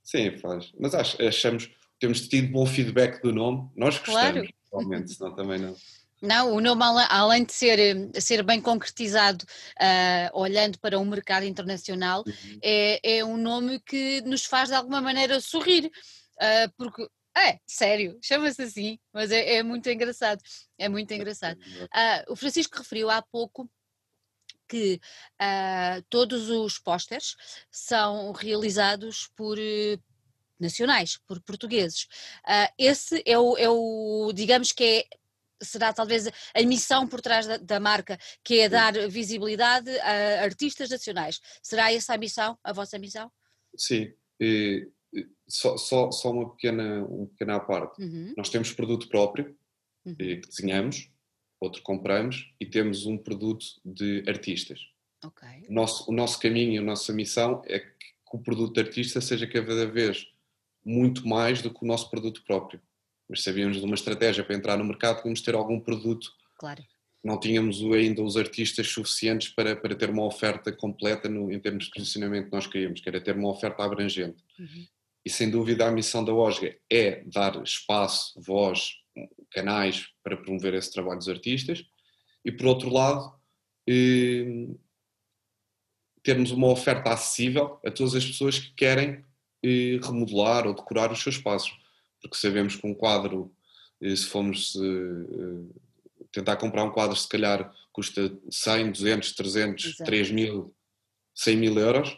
Sim, 0.03 0.37
faz. 0.37 0.71
Mas 0.79 0.93
acho, 0.93 1.21
achamos, 1.21 1.69
temos 1.99 2.27
tido 2.27 2.51
bom 2.51 2.65
feedback 2.65 3.21
do 3.21 3.31
nome, 3.31 3.69
nós 3.75 3.97
gostamos, 3.97 4.49
claro. 4.69 5.07
senão 5.07 5.35
também 5.35 5.59
não. 5.59 5.75
Não, 6.21 6.55
o 6.55 6.61
nome, 6.61 6.81
além 7.09 7.43
de 7.43 7.51
ser, 7.51 7.77
eh, 7.79 8.21
ser 8.21 8.43
bem 8.43 8.61
concretizado, 8.61 9.43
uh, 9.43 10.39
olhando 10.39 10.79
para 10.79 10.97
um 10.97 11.03
mercado 11.03 11.45
internacional, 11.45 12.23
uhum. 12.25 12.59
é, 12.63 13.17
é 13.17 13.25
um 13.25 13.35
nome 13.35 13.81
que 13.81 14.21
nos 14.21 14.45
faz 14.45 14.69
de 14.69 14.75
alguma 14.75 15.01
maneira 15.01 15.41
sorrir, 15.41 15.87
uh, 15.87 16.71
porque 16.77 17.05
é, 17.37 17.59
sério, 17.67 18.17
chama-se 18.21 18.61
assim, 18.61 18.99
mas 19.11 19.31
é, 19.31 19.55
é, 19.55 19.63
muito 19.63 19.89
engraçado, 19.89 20.41
é 20.77 20.87
muito 20.87 21.13
engraçado. 21.13 21.57
Uh, 21.57 22.31
o 22.31 22.35
Francisco 22.37 22.77
referiu 22.77 23.09
há 23.09 23.21
pouco 23.21 23.69
que 24.73 24.99
uh, 25.39 26.01
todos 26.09 26.49
os 26.49 26.79
pósteres 26.79 27.35
são 27.69 28.31
realizados 28.31 29.29
por 29.35 29.55
nacionais, 30.59 31.19
por 31.27 31.39
portugueses. 31.41 32.07
Uh, 32.43 32.73
esse 32.75 33.21
é 33.23 33.37
o, 33.37 33.55
é 33.55 33.69
o, 33.69 34.31
digamos 34.33 34.71
que 34.71 34.83
é 34.83 35.05
será 35.61 35.93
talvez 35.93 36.27
a 36.27 36.61
missão 36.63 37.07
por 37.07 37.21
trás 37.21 37.45
da, 37.45 37.57
da, 37.57 37.79
marca, 37.79 38.17
que 38.43 38.61
é 38.61 38.67
dar 38.67 38.93
visibilidade 39.07 39.89
a 39.99 40.43
artistas 40.43 40.89
nacionais. 40.89 41.39
Será 41.61 41.93
essa 41.93 42.15
a 42.15 42.17
missão, 42.17 42.57
a 42.63 42.73
vossa 42.73 42.97
missão? 42.97 43.31
Sim, 43.77 44.11
e, 44.41 44.89
só, 45.47 45.77
só, 45.77 46.11
só 46.11 46.31
uma 46.31 46.49
pequena, 46.49 47.05
uma 47.05 47.27
pequena 47.27 47.59
parte. 47.59 48.01
Uhum. 48.01 48.33
Nós 48.35 48.49
temos 48.49 48.73
produto 48.73 49.07
próprio, 49.07 49.55
uhum. 50.03 50.15
que 50.15 50.37
desenhamos, 50.37 51.12
outro 51.63 51.81
compramos, 51.81 52.51
e 52.59 52.65
temos 52.65 53.05
um 53.05 53.17
produto 53.17 53.65
de 53.83 54.23
artistas. 54.27 54.79
Okay. 55.23 55.65
O, 55.69 55.73
nosso, 55.73 56.11
o 56.11 56.13
nosso 56.13 56.39
caminho, 56.39 56.81
a 56.81 56.85
nossa 56.85 57.13
missão 57.13 57.61
é 57.65 57.79
que 57.79 57.93
o 58.31 58.39
produto 58.39 58.73
de 58.73 58.81
artista 58.81 59.21
seja 59.21 59.47
cada 59.47 59.85
vez 59.85 60.27
muito 60.85 61.27
mais 61.27 61.61
do 61.61 61.73
que 61.73 61.83
o 61.83 61.87
nosso 61.87 62.09
produto 62.09 62.43
próprio 62.43 62.81
mas 63.29 63.43
sabíamos 63.43 63.77
de 63.77 63.83
uma 63.83 63.95
estratégia 63.95 64.43
para 64.43 64.55
entrar 64.55 64.77
no 64.77 64.85
mercado, 64.85 65.21
tínhamos 65.21 65.41
ter 65.41 65.55
algum 65.55 65.79
produto. 65.79 66.31
Claro. 66.57 66.83
Não 67.23 67.39
tínhamos 67.39 67.81
ainda 67.81 68.21
os 68.21 68.35
artistas 68.35 68.87
suficientes 68.87 69.49
para, 69.49 69.75
para 69.75 69.95
ter 69.95 70.09
uma 70.09 70.25
oferta 70.25 70.71
completa 70.71 71.29
no, 71.29 71.51
em 71.51 71.59
termos 71.59 71.85
de 71.85 71.91
posicionamento 71.91 72.45
que 72.45 72.51
nós 72.51 72.67
queríamos, 72.67 72.99
que 72.99 73.07
era 73.09 73.21
ter 73.21 73.35
uma 73.35 73.49
oferta 73.49 73.83
abrangente. 73.83 74.43
Uhum. 74.59 74.85
E 75.25 75.29
sem 75.29 75.49
dúvida 75.49 75.87
a 75.87 75.91
missão 75.91 76.23
da 76.23 76.33
OSGA 76.33 76.75
é 76.91 77.23
dar 77.25 77.63
espaço, 77.63 78.39
voz, 78.39 78.97
canais 79.51 80.07
para 80.23 80.37
promover 80.37 80.73
esse 80.73 80.91
trabalho 80.91 81.19
dos 81.19 81.29
artistas. 81.29 81.85
E 82.43 82.51
por 82.51 82.65
outro 82.67 82.89
lado 82.89 83.33
eh, 83.87 84.67
termos 86.21 86.51
uma 86.51 86.67
oferta 86.67 87.11
acessível 87.11 87.79
a 87.85 87.91
todas 87.91 88.15
as 88.15 88.25
pessoas 88.25 88.59
que 88.59 88.73
querem 88.73 89.23
eh, 89.63 89.99
remodelar 90.01 90.67
ou 90.67 90.73
decorar 90.73 91.11
os 91.11 91.21
seus 91.21 91.35
espaços. 91.35 91.71
Porque 92.21 92.37
sabemos 92.37 92.75
que 92.75 92.87
um 92.87 92.93
quadro, 92.93 93.53
eh, 94.01 94.15
se 94.15 94.25
formos 94.25 94.77
tentar 96.31 96.55
comprar 96.57 96.83
um 96.83 96.91
quadro, 96.91 97.15
se 97.15 97.29
calhar 97.29 97.73
custa 97.91 98.35
100, 98.49 98.91
200, 98.91 99.33
300, 99.33 99.85
Exato. 99.85 100.03
3 100.03 100.31
mil, 100.31 100.75
100 101.35 101.57
mil 101.57 101.77
euros, 101.77 102.17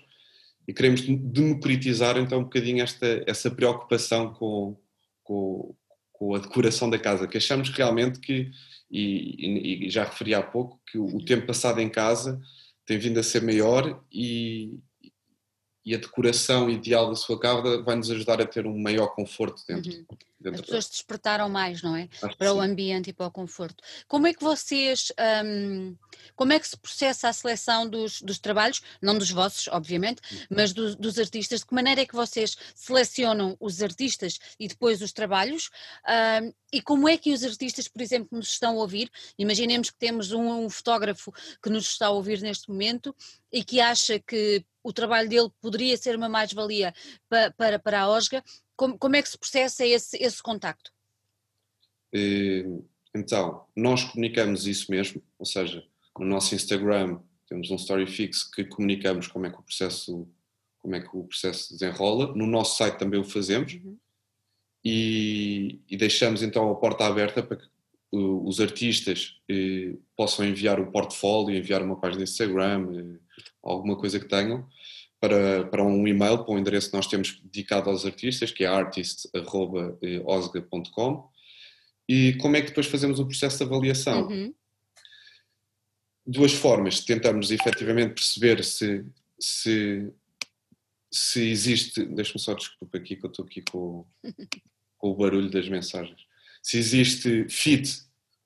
e 0.67 0.73
queremos 0.73 1.01
democratizar 1.01 2.17
então 2.17 2.39
um 2.39 2.43
bocadinho 2.43 2.81
esta, 2.81 3.23
essa 3.27 3.51
preocupação 3.51 4.33
com, 4.33 4.75
com, 5.23 5.75
com 6.17 6.35
a 6.35 6.39
decoração 6.39 6.89
da 6.89 6.97
casa, 6.97 7.27
que 7.27 7.37
achamos 7.37 7.69
realmente 7.69 8.19
que, 8.19 8.51
e, 8.89 9.85
e 9.85 9.89
já 9.89 10.03
referi 10.03 10.33
há 10.33 10.41
pouco, 10.41 10.79
que 10.89 10.97
o, 10.97 11.05
o 11.17 11.23
tempo 11.23 11.47
passado 11.47 11.79
em 11.79 11.89
casa 11.89 12.41
tem 12.85 12.97
vindo 12.97 13.19
a 13.19 13.23
ser 13.23 13.41
maior 13.41 14.03
e, 14.11 14.79
e 15.85 15.93
a 15.93 15.97
decoração 15.97 16.69
ideal 16.69 17.09
da 17.09 17.15
sua 17.15 17.39
casa 17.39 17.81
vai 17.83 17.95
nos 17.95 18.09
ajudar 18.09 18.41
a 18.41 18.45
ter 18.45 18.65
um 18.65 18.79
maior 18.79 19.07
conforto 19.07 19.61
dentro. 19.67 19.91
Uhum. 19.91 20.05
As 20.53 20.61
pessoas 20.61 20.89
despertaram 20.89 21.49
mais, 21.49 21.81
não 21.81 21.95
é? 21.95 22.07
Acho 22.21 22.37
para 22.37 22.53
o 22.53 22.61
ambiente 22.61 23.09
e 23.09 23.13
para 23.13 23.27
o 23.27 23.31
conforto. 23.31 23.83
Como 24.07 24.27
é 24.27 24.33
que 24.33 24.43
vocês, 24.43 25.11
um, 25.45 25.95
como 26.35 26.53
é 26.53 26.59
que 26.59 26.67
se 26.67 26.77
processa 26.77 27.29
a 27.29 27.33
seleção 27.33 27.87
dos, 27.89 28.21
dos 28.21 28.39
trabalhos, 28.39 28.81
não 29.01 29.17
dos 29.17 29.31
vossos, 29.31 29.67
obviamente, 29.69 30.21
uhum. 30.31 30.45
mas 30.49 30.73
do, 30.73 30.95
dos 30.95 31.17
artistas? 31.17 31.61
De 31.61 31.65
que 31.65 31.73
maneira 31.73 32.01
é 32.01 32.05
que 32.05 32.15
vocês 32.15 32.55
selecionam 32.75 33.57
os 33.59 33.81
artistas 33.81 34.39
e 34.59 34.67
depois 34.67 35.01
os 35.01 35.11
trabalhos? 35.11 35.69
Um, 36.07 36.53
e 36.71 36.81
como 36.81 37.07
é 37.07 37.17
que 37.17 37.31
os 37.31 37.43
artistas, 37.43 37.87
por 37.87 38.01
exemplo, 38.01 38.29
nos 38.31 38.49
estão 38.49 38.77
a 38.77 38.81
ouvir? 38.81 39.09
Imaginemos 39.37 39.89
que 39.89 39.97
temos 39.97 40.31
um, 40.31 40.65
um 40.65 40.69
fotógrafo 40.69 41.31
que 41.61 41.69
nos 41.69 41.89
está 41.89 42.07
a 42.07 42.11
ouvir 42.11 42.41
neste 42.41 42.69
momento 42.69 43.15
e 43.51 43.63
que 43.63 43.79
acha 43.79 44.19
que 44.19 44.65
o 44.83 44.93
trabalho 44.93 45.27
dele 45.27 45.49
poderia 45.59 45.97
ser 45.97 46.15
uma 46.15 46.29
mais-valia 46.29 46.93
para, 47.27 47.51
para, 47.51 47.79
para 47.79 48.01
a 48.01 48.09
OSGA. 48.09 48.43
Como, 48.75 48.97
como 48.97 49.15
é 49.15 49.21
que 49.21 49.29
se 49.29 49.37
processa 49.37 49.85
esse, 49.85 50.17
esse 50.17 50.41
contacto? 50.41 50.91
Eh, 52.13 52.65
então, 53.15 53.65
nós 53.75 54.03
comunicamos 54.03 54.67
isso 54.67 54.91
mesmo, 54.91 55.21
ou 55.39 55.45
seja, 55.45 55.83
no 56.19 56.25
nosso 56.25 56.55
Instagram 56.55 57.19
temos 57.47 57.69
um 57.69 57.75
story 57.75 58.07
fix 58.07 58.43
que 58.43 58.65
comunicamos 58.65 59.27
como 59.27 59.45
é 59.45 59.49
que 59.49 59.59
o 59.59 59.63
processo 59.63 60.27
como 60.79 60.95
é 60.95 61.01
que 61.01 61.17
o 61.17 61.23
processo 61.23 61.73
desenrola. 61.73 62.35
No 62.35 62.45
nosso 62.45 62.77
site 62.77 62.99
também 62.99 63.19
o 63.19 63.23
fazemos 63.23 63.73
uhum. 63.73 63.97
e, 64.83 65.79
e, 65.89 65.97
deixamos 65.97 66.43
então 66.43 66.69
a 66.69 66.75
porta 66.75 67.05
aberta 67.05 67.41
para 67.41 67.57
que 67.57 67.65
uh, 68.13 68.47
os 68.47 68.59
artistas 68.59 69.41
uh, 69.49 69.99
possam 70.15 70.45
enviar 70.45 70.79
o 70.79 70.91
portfólio, 70.91 71.57
enviar 71.57 71.81
uma 71.81 71.99
página 71.99 72.23
de 72.23 72.29
Instagram, 72.29 72.85
uh, 72.85 73.19
alguma 73.63 73.97
coisa 73.97 74.19
que 74.19 74.27
tenham, 74.27 74.67
para, 75.25 75.65
para 75.65 75.83
um 75.83 76.07
e-mail, 76.07 76.43
para 76.43 76.53
um 76.53 76.59
endereço 76.59 76.91
que 76.91 76.95
nós 76.95 77.07
temos 77.07 77.41
dedicado 77.43 77.89
aos 77.89 78.05
artistas, 78.05 78.51
que 78.51 78.63
é 78.63 78.67
artist.osga.com. 78.67 81.29
E 82.07 82.33
como 82.33 82.55
é 82.55 82.61
que 82.61 82.67
depois 82.67 82.85
fazemos 82.85 83.19
o 83.19 83.25
processo 83.25 83.57
de 83.57 83.63
avaliação? 83.63 84.27
Uhum. 84.27 84.53
Duas 86.27 86.53
formas. 86.53 86.99
Tentamos 86.99 87.49
efetivamente 87.49 88.13
perceber 88.13 88.63
se, 88.63 89.03
se, 89.39 90.13
se 91.11 91.49
existe. 91.49 92.05
Deixa-me 92.05 92.39
só 92.39 92.53
desculpa 92.53 92.97
aqui 92.97 93.15
que 93.15 93.25
eu 93.25 93.31
estou 93.31 93.45
aqui 93.45 93.63
com, 93.63 94.05
com 94.99 95.09
o 95.09 95.15
barulho 95.15 95.49
das 95.49 95.67
mensagens. 95.67 96.21
Se 96.61 96.77
existe 96.77 97.49
fit 97.49 98.05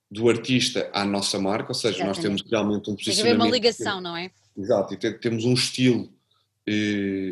do 0.10 0.30
artista 0.30 0.90
à 0.94 1.04
nossa 1.04 1.38
marca, 1.38 1.72
ou 1.72 1.76
seja, 1.76 1.98
Exatamente. 1.98 2.16
nós 2.16 2.24
temos 2.24 2.42
realmente 2.50 2.90
um 2.90 2.96
posicionamento. 2.96 3.38
Tem 3.38 3.48
uma 3.48 3.54
ligação, 3.54 4.00
não 4.00 4.16
é? 4.16 4.32
Exato, 4.58 4.94
e 4.94 4.98
temos 5.20 5.44
um 5.46 5.54
estilo, 5.54 6.12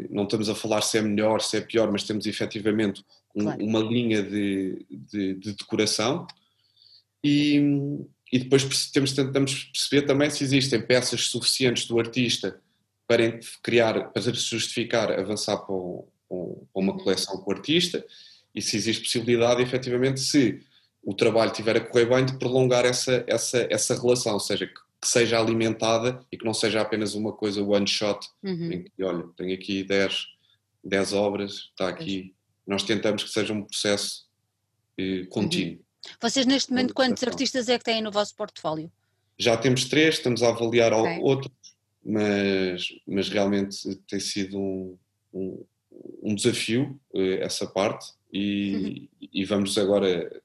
não 0.10 0.24
estamos 0.24 0.50
a 0.50 0.56
falar 0.56 0.82
se 0.82 0.98
é 0.98 1.02
melhor, 1.02 1.42
se 1.42 1.58
é 1.58 1.62
pior, 1.62 1.92
mas 1.92 2.04
temos 2.04 2.26
efetivamente 2.26 3.04
um, 3.36 3.44
claro. 3.44 3.64
uma 3.64 3.80
linha 3.80 4.24
de, 4.24 4.86
de, 4.90 5.34
de 5.36 5.54
decoração 5.54 6.26
e, 7.24 7.62
e 8.32 8.40
depois 8.40 8.90
temos, 8.92 9.14
tentamos 9.14 9.66
perceber 9.66 10.04
também 10.04 10.30
se 10.30 10.44
existem 10.44 10.82
peças 10.82 11.22
suficientes 11.26 11.86
do 11.86 12.00
artista 12.00 12.60
para 13.08 13.40
criar, 13.62 14.10
para 14.12 14.22
justificar 14.22 15.12
avançar 15.12 15.58
para, 15.58 15.76
um, 15.76 16.04
para 16.30 16.82
uma 16.82 16.94
uhum. 16.94 17.00
coleção 17.00 17.38
com 17.38 17.52
o 17.52 17.54
artista 17.54 18.06
e 18.56 18.62
se 18.62 18.76
existe 18.76 19.04
possibilidade, 19.04 19.62
efetivamente, 19.62 20.20
se 20.20 20.60
o 21.04 21.14
trabalho 21.14 21.52
estiver 21.52 21.78
a 21.78 21.80
correr 21.80 22.06
bem, 22.06 22.26
de 22.26 22.38
prolongar 22.38 22.86
essa, 22.86 23.24
essa, 23.28 23.68
essa 23.70 23.94
relação, 23.94 24.34
ou 24.34 24.40
seja, 24.40 24.66
que 24.66 24.87
que 25.02 25.08
seja 25.08 25.40
alimentada 25.40 26.20
e 26.32 26.38
que 26.38 26.46
não 26.46 26.54
seja 26.54 26.82
apenas 26.82 27.14
uma 27.14 27.32
coisa 27.32 27.64
one 27.64 27.88
shot, 27.88 28.28
uhum. 28.44 28.72
em 28.72 28.84
que, 28.84 29.04
olha, 29.04 29.24
tenho 29.36 29.54
aqui 29.54 29.84
10, 29.84 30.26
10 30.84 31.14
obras, 31.14 31.70
está 31.70 31.88
aqui. 31.88 32.34
Nós 32.66 32.84
tentamos 32.84 33.24
que 33.24 33.30
seja 33.30 33.54
um 33.54 33.64
processo 33.64 34.26
eh, 34.98 35.26
contínuo. 35.30 35.74
Uhum. 35.74 35.84
Vocês 36.22 36.46
neste 36.46 36.72
momento 36.72 36.94
quantos 36.94 37.24
artistas 37.24 37.70
é 37.70 37.78
que 37.78 37.84
têm 37.84 38.02
no 38.02 38.12
vosso 38.12 38.36
portfólio? 38.36 38.92
Já 39.38 39.56
temos 39.56 39.86
três, 39.86 40.16
estamos 40.16 40.42
a 40.42 40.50
avaliar 40.50 40.94
okay. 40.94 41.20
outros, 41.22 41.54
mas, 42.04 42.88
mas 43.06 43.30
realmente 43.30 43.96
tem 44.08 44.20
sido 44.20 44.58
um, 44.58 44.98
um, 45.34 45.66
um 46.24 46.36
desafio 46.36 47.00
eh, 47.14 47.40
essa 47.42 47.68
parte 47.68 48.14
e, 48.34 49.10
uhum. 49.22 49.30
e 49.34 49.46
vamos 49.46 49.78
agora 49.78 50.42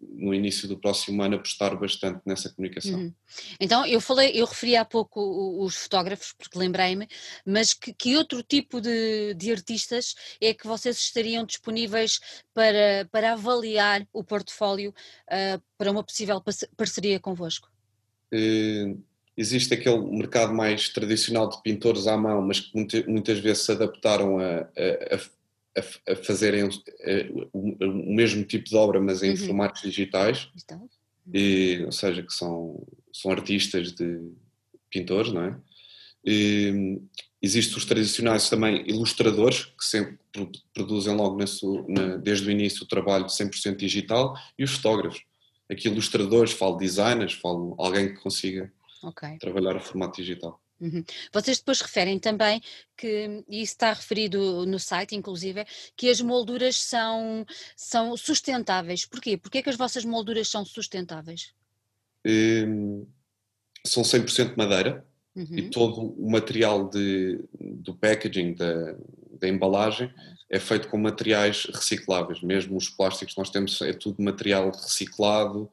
no 0.00 0.34
início 0.34 0.68
do 0.68 0.78
próximo 0.78 1.22
ano 1.22 1.36
apostar 1.36 1.78
bastante 1.78 2.20
nessa 2.26 2.50
comunicação. 2.50 2.98
Uhum. 2.98 3.14
Então, 3.60 3.86
eu 3.86 4.00
falei, 4.00 4.32
eu 4.34 4.46
referi 4.46 4.76
há 4.76 4.84
pouco 4.84 5.64
os 5.64 5.76
fotógrafos, 5.76 6.32
porque 6.36 6.58
lembrei-me, 6.58 7.08
mas 7.44 7.72
que, 7.72 7.92
que, 7.92 8.16
outro 8.16 8.42
tipo 8.42 8.80
de, 8.80 9.34
de 9.34 9.50
artistas 9.50 10.14
é 10.40 10.52
que 10.54 10.66
vocês 10.66 10.98
estariam 10.98 11.44
disponíveis 11.44 12.20
para, 12.54 13.08
para 13.10 13.32
avaliar 13.32 14.06
o 14.12 14.22
portfólio 14.22 14.90
uh, 14.90 15.62
para 15.76 15.90
uma 15.90 16.04
possível 16.04 16.42
parceria 16.76 17.18
convosco? 17.18 17.70
Uh, 18.32 19.02
existe 19.36 19.74
aquele 19.74 19.98
mercado 19.98 20.52
mais 20.52 20.88
tradicional 20.88 21.48
de 21.48 21.60
pintores 21.62 22.06
à 22.06 22.16
mão, 22.16 22.42
mas 22.42 22.60
que 22.60 23.04
muitas 23.08 23.38
vezes 23.38 23.64
se 23.64 23.72
adaptaram 23.72 24.38
a, 24.38 24.60
a, 24.60 25.16
a 25.16 25.18
a, 25.76 26.12
a 26.12 26.16
fazerem 26.16 26.68
eh, 27.00 27.30
o, 27.52 27.84
o, 27.84 28.14
mesmo 28.14 28.44
tipo 28.44 28.64
de 28.64 28.76
obra, 28.76 29.00
mas 29.00 29.22
em 29.22 29.30
uhum. 29.30 29.36
formatos 29.36 29.82
digitais, 29.82 30.48
então. 30.56 30.88
e, 31.32 31.82
ou 31.84 31.92
seja, 31.92 32.22
que 32.22 32.32
são, 32.32 32.86
são 33.12 33.30
artistas 33.30 33.92
de 33.92 34.20
pintores, 34.90 35.32
não 35.32 35.42
é? 35.42 35.56
E, 36.24 37.00
Existem 37.42 37.76
os 37.76 37.84
tradicionais 37.84 38.48
também 38.48 38.88
ilustradores, 38.88 39.64
que 39.64 39.84
sempre 39.84 40.16
produzem 40.72 41.12
logo 41.16 41.36
na 41.36 41.48
sua, 41.48 41.84
na, 41.88 42.16
desde 42.16 42.46
o 42.46 42.52
início 42.52 42.84
o 42.84 42.86
trabalho 42.86 43.24
100% 43.24 43.74
digital, 43.74 44.36
e 44.56 44.62
os 44.62 44.70
fotógrafos. 44.76 45.24
Aqui 45.68 45.88
ilustradores, 45.88 46.52
falo 46.52 46.76
designers, 46.76 47.32
falo 47.32 47.74
alguém 47.78 48.14
que 48.14 48.20
consiga 48.20 48.72
okay. 49.02 49.38
trabalhar 49.38 49.74
o 49.74 49.80
formato 49.80 50.20
digital. 50.20 50.61
Uhum. 50.82 51.04
Vocês 51.32 51.58
depois 51.58 51.80
referem 51.80 52.18
também 52.18 52.60
que, 52.96 53.44
e 53.48 53.62
isso 53.62 53.74
está 53.74 53.92
referido 53.92 54.66
no 54.66 54.80
site, 54.80 55.14
inclusive, 55.14 55.64
que 55.96 56.10
as 56.10 56.20
molduras 56.20 56.76
são, 56.76 57.46
são 57.76 58.16
sustentáveis. 58.16 59.06
Porquê? 59.06 59.36
Porquê 59.36 59.58
é 59.58 59.62
que 59.62 59.70
as 59.70 59.76
vossas 59.76 60.04
molduras 60.04 60.48
são 60.48 60.64
sustentáveis? 60.64 61.54
Um, 62.26 63.06
são 63.86 64.02
100% 64.02 64.56
madeira 64.56 65.06
uhum. 65.36 65.56
e 65.56 65.70
todo 65.70 66.00
o 66.00 66.28
material 66.28 66.90
de, 66.90 67.38
do 67.60 67.94
packaging, 67.94 68.54
da, 68.54 68.96
da 69.38 69.48
embalagem, 69.48 70.12
é 70.50 70.58
feito 70.58 70.88
com 70.88 70.98
materiais 70.98 71.64
recicláveis. 71.72 72.42
Mesmo 72.42 72.76
os 72.76 72.88
plásticos 72.88 73.34
que 73.34 73.40
nós 73.40 73.50
temos 73.50 73.80
é 73.82 73.92
tudo 73.92 74.20
material 74.20 74.72
reciclado 74.72 75.70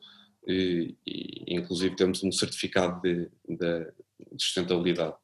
e, 0.47 0.95
e 1.05 1.55
inclusive 1.55 1.95
temos 1.95 2.23
um 2.23 2.31
certificado 2.31 3.01
de, 3.01 3.27
de 3.47 3.91
de 4.31 4.43
sustentabilidade. 4.43 5.15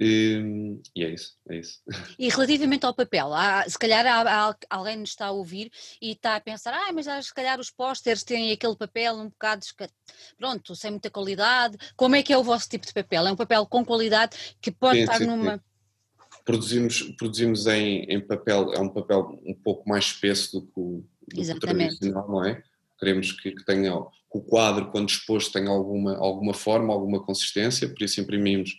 E, 0.00 0.78
e, 0.94 1.04
é 1.04 1.12
isso, 1.12 1.32
é 1.50 1.56
isso. 1.56 1.80
E 2.16 2.28
relativamente 2.28 2.86
ao 2.86 2.94
papel, 2.94 3.34
há, 3.34 3.68
se 3.68 3.76
calhar 3.76 4.06
há, 4.06 4.50
há, 4.50 4.56
alguém 4.70 4.96
nos 4.96 5.10
está 5.10 5.26
a 5.26 5.32
ouvir 5.32 5.72
e 6.00 6.12
está 6.12 6.36
a 6.36 6.40
pensar, 6.40 6.72
ah, 6.72 6.92
mas 6.92 7.06
se 7.26 7.34
calhar 7.34 7.58
os 7.58 7.70
pósteres 7.70 8.22
têm 8.22 8.52
aquele 8.52 8.76
papel 8.76 9.14
um 9.14 9.28
bocado, 9.28 9.66
pronto, 10.36 10.76
sem 10.76 10.92
muita 10.92 11.10
qualidade. 11.10 11.76
Como 11.96 12.14
é 12.14 12.22
que 12.22 12.32
é 12.32 12.38
o 12.38 12.44
vosso 12.44 12.68
tipo 12.68 12.86
de 12.86 12.92
papel? 12.92 13.26
É 13.26 13.32
um 13.32 13.36
papel 13.36 13.66
com 13.66 13.84
qualidade 13.84 14.36
que 14.60 14.70
pode 14.70 14.98
sim, 14.98 15.02
estar 15.02 15.18
sim, 15.18 15.26
numa... 15.26 15.56
Sim. 15.56 15.62
Produzimos, 16.44 17.02
produzimos 17.18 17.66
em, 17.66 18.04
em, 18.04 18.20
papel, 18.20 18.72
é 18.72 18.80
um 18.80 18.88
papel 18.88 19.38
um 19.44 19.54
pouco 19.54 19.86
mais 19.86 20.04
espesso 20.04 20.60
do 20.60 20.66
que 20.66 20.80
o, 20.80 21.04
do 21.26 21.42
que 21.42 21.50
o 21.50 21.58
tradicional, 21.58 22.28
não 22.28 22.44
é? 22.44 22.62
Queremos 22.98 23.32
que, 23.32 23.50
que 23.50 23.64
tenha 23.64 23.92
o 24.30 24.42
quadro, 24.42 24.90
quando 24.90 25.08
exposto, 25.08 25.52
tenha 25.52 25.70
alguma, 25.70 26.16
alguma 26.16 26.54
forma, 26.54 26.92
alguma 26.92 27.22
consistência, 27.22 27.88
por 27.88 28.02
isso 28.02 28.20
imprimimos 28.20 28.76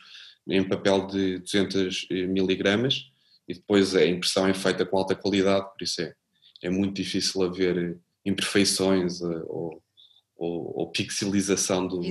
em 0.48 0.68
papel 0.68 1.08
de 1.08 1.40
200 1.40 2.08
eh, 2.10 2.28
miligramas 2.28 3.12
e 3.48 3.54
depois 3.54 3.96
a 3.96 4.06
impressão 4.06 4.48
é 4.48 4.54
feita 4.54 4.86
com 4.86 4.98
alta 4.98 5.16
qualidade, 5.16 5.66
por 5.72 5.84
isso 5.84 6.02
é, 6.02 6.14
é 6.64 6.70
muito 6.70 6.96
difícil 6.96 7.42
haver 7.44 7.78
eh, 7.78 7.96
imperfeições 8.26 9.22
eh, 9.22 9.44
ou, 9.48 9.82
ou, 10.36 10.80
ou 10.80 10.92
pixelização 10.92 11.88
do, 11.88 12.02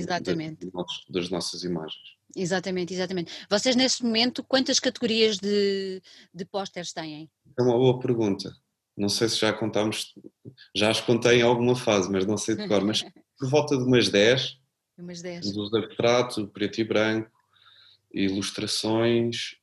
das 1.09 1.29
nossas 1.29 1.63
imagens. 1.63 2.19
Exatamente, 2.35 2.93
exatamente. 2.93 3.31
Vocês 3.49 3.75
neste 3.75 4.03
momento 4.03 4.43
quantas 4.43 4.79
categorias 4.79 5.37
de, 5.37 6.01
de 6.33 6.45
pósteres 6.45 6.93
têm? 6.93 7.29
É 7.57 7.61
uma 7.61 7.77
boa 7.77 7.99
pergunta. 7.99 8.53
Não 8.95 9.09
sei 9.09 9.29
se 9.29 9.37
já 9.37 9.53
contamos, 9.53 10.13
já 10.75 10.91
as 10.91 10.99
contei 10.99 11.39
em 11.39 11.41
alguma 11.41 11.75
fase, 11.75 12.11
mas 12.11 12.25
não 12.25 12.37
sei 12.37 12.55
de 12.55 12.67
cor, 12.67 12.83
mas 12.83 13.03
por 13.39 13.49
volta 13.49 13.77
de 13.77 13.83
umas 13.83 14.09
10. 14.09 14.59
Umas 14.97 15.21
10. 15.21 15.51
Dos 15.53 15.73
abstrato, 15.73 16.47
preto 16.49 16.81
e 16.81 16.83
branco, 16.83 17.31
ilustrações, 18.13 19.55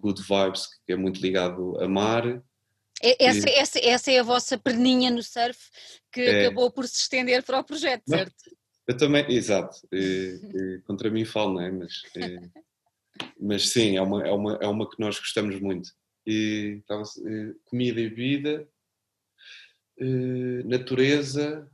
Good 0.00 0.22
Vibes, 0.22 0.66
que 0.86 0.92
é 0.92 0.96
muito 0.96 1.20
ligado 1.20 1.78
a 1.80 1.86
mar. 1.86 2.42
Essa, 3.00 3.48
essa, 3.50 3.78
essa 3.78 4.10
é 4.10 4.18
a 4.18 4.24
vossa 4.24 4.58
perninha 4.58 5.10
no 5.10 5.22
surf 5.22 5.58
que 6.10 6.20
é, 6.22 6.46
acabou 6.46 6.70
por 6.70 6.88
se 6.88 7.02
estender 7.02 7.44
para 7.44 7.60
o 7.60 7.64
projeto, 7.64 8.02
certo? 8.08 8.34
Eu 8.88 8.96
também, 8.96 9.30
exato. 9.30 9.76
contra 10.84 11.10
mim 11.10 11.24
falo, 11.24 11.54
não 11.54 11.60
é? 11.60 11.70
Mas, 11.70 11.92
mas 13.38 13.68
sim, 13.68 13.96
é 13.96 14.02
uma, 14.02 14.26
é, 14.26 14.32
uma, 14.32 14.58
é 14.62 14.66
uma 14.66 14.88
que 14.88 14.98
nós 14.98 15.18
gostamos 15.18 15.60
muito. 15.60 15.90
E, 16.26 16.80
então, 16.82 17.02
comida 17.66 18.00
e 18.00 18.08
bebida, 18.08 18.68
natureza, 20.64 21.70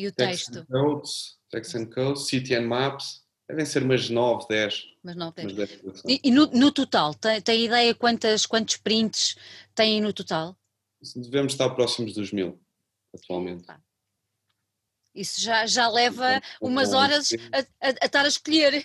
e 0.00 0.06
o 0.06 0.12
texto? 0.12 0.66
Codes, 0.66 1.36
Text 1.50 1.74
and 1.74 1.86
Codes, 1.86 2.26
City 2.26 2.54
and 2.54 2.66
Maps, 2.66 3.22
devem 3.48 3.66
ser 3.66 3.82
umas 3.82 4.08
9, 4.08 4.46
10. 4.48 4.84
Mas 5.02 5.16
9, 5.16 5.34
10. 5.34 5.52
10 5.54 6.02
e, 6.06 6.20
e 6.24 6.30
no, 6.30 6.46
no, 6.46 6.72
total, 6.72 7.14
tem, 7.14 7.40
tem 7.40 7.64
ideia 7.66 7.94
quantas, 7.94 8.46
quantos 8.46 8.76
prints 8.76 9.36
têm 9.74 10.00
no 10.00 10.12
total? 10.12 10.56
Devemos 11.16 11.52
estar 11.52 11.70
próximos 11.70 12.14
dos 12.14 12.32
mil, 12.32 12.60
atualmente. 13.14 13.66
Isso 15.14 15.40
já, 15.40 15.66
já 15.66 15.88
leva 15.88 16.36
então, 16.36 16.68
umas 16.68 16.92
horas 16.92 17.32
a, 17.52 17.58
a, 17.58 17.88
a 18.02 18.06
estar 18.06 18.24
a 18.24 18.28
escolher. 18.28 18.84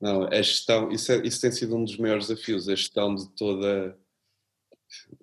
Não, 0.00 0.24
a 0.24 0.42
gestão, 0.42 0.90
isso, 0.90 1.12
é, 1.12 1.24
isso 1.24 1.40
tem 1.40 1.52
sido 1.52 1.76
um 1.76 1.84
dos 1.84 1.96
maiores 1.96 2.26
desafios, 2.26 2.68
a 2.68 2.74
gestão 2.74 3.14
de 3.14 3.28
toda, 3.36 3.96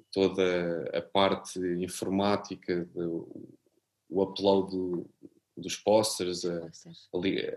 toda 0.10 0.98
a 0.98 1.02
parte 1.02 1.60
informática, 1.60 2.86
do, 2.94 3.59
o 4.10 4.24
upload 4.24 4.72
do, 4.72 5.10
dos 5.56 5.76
posters, 5.76 6.44
a, 6.46 6.70
ali, 7.14 7.56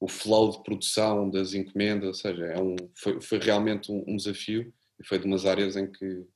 o 0.00 0.08
flow 0.08 0.50
de 0.50 0.62
produção 0.62 1.28
das 1.28 1.52
encomendas, 1.52 2.08
ou 2.08 2.14
seja, 2.14 2.46
é 2.46 2.60
um, 2.60 2.74
foi, 2.94 3.20
foi 3.20 3.38
realmente 3.38 3.92
um, 3.92 4.02
um, 4.08 4.16
desafio 4.16 4.72
e 4.98 5.06
foi 5.06 5.18
de 5.18 5.26
umas 5.26 5.44
áreas 5.44 5.76
em 5.76 5.90
que, 5.90 6.26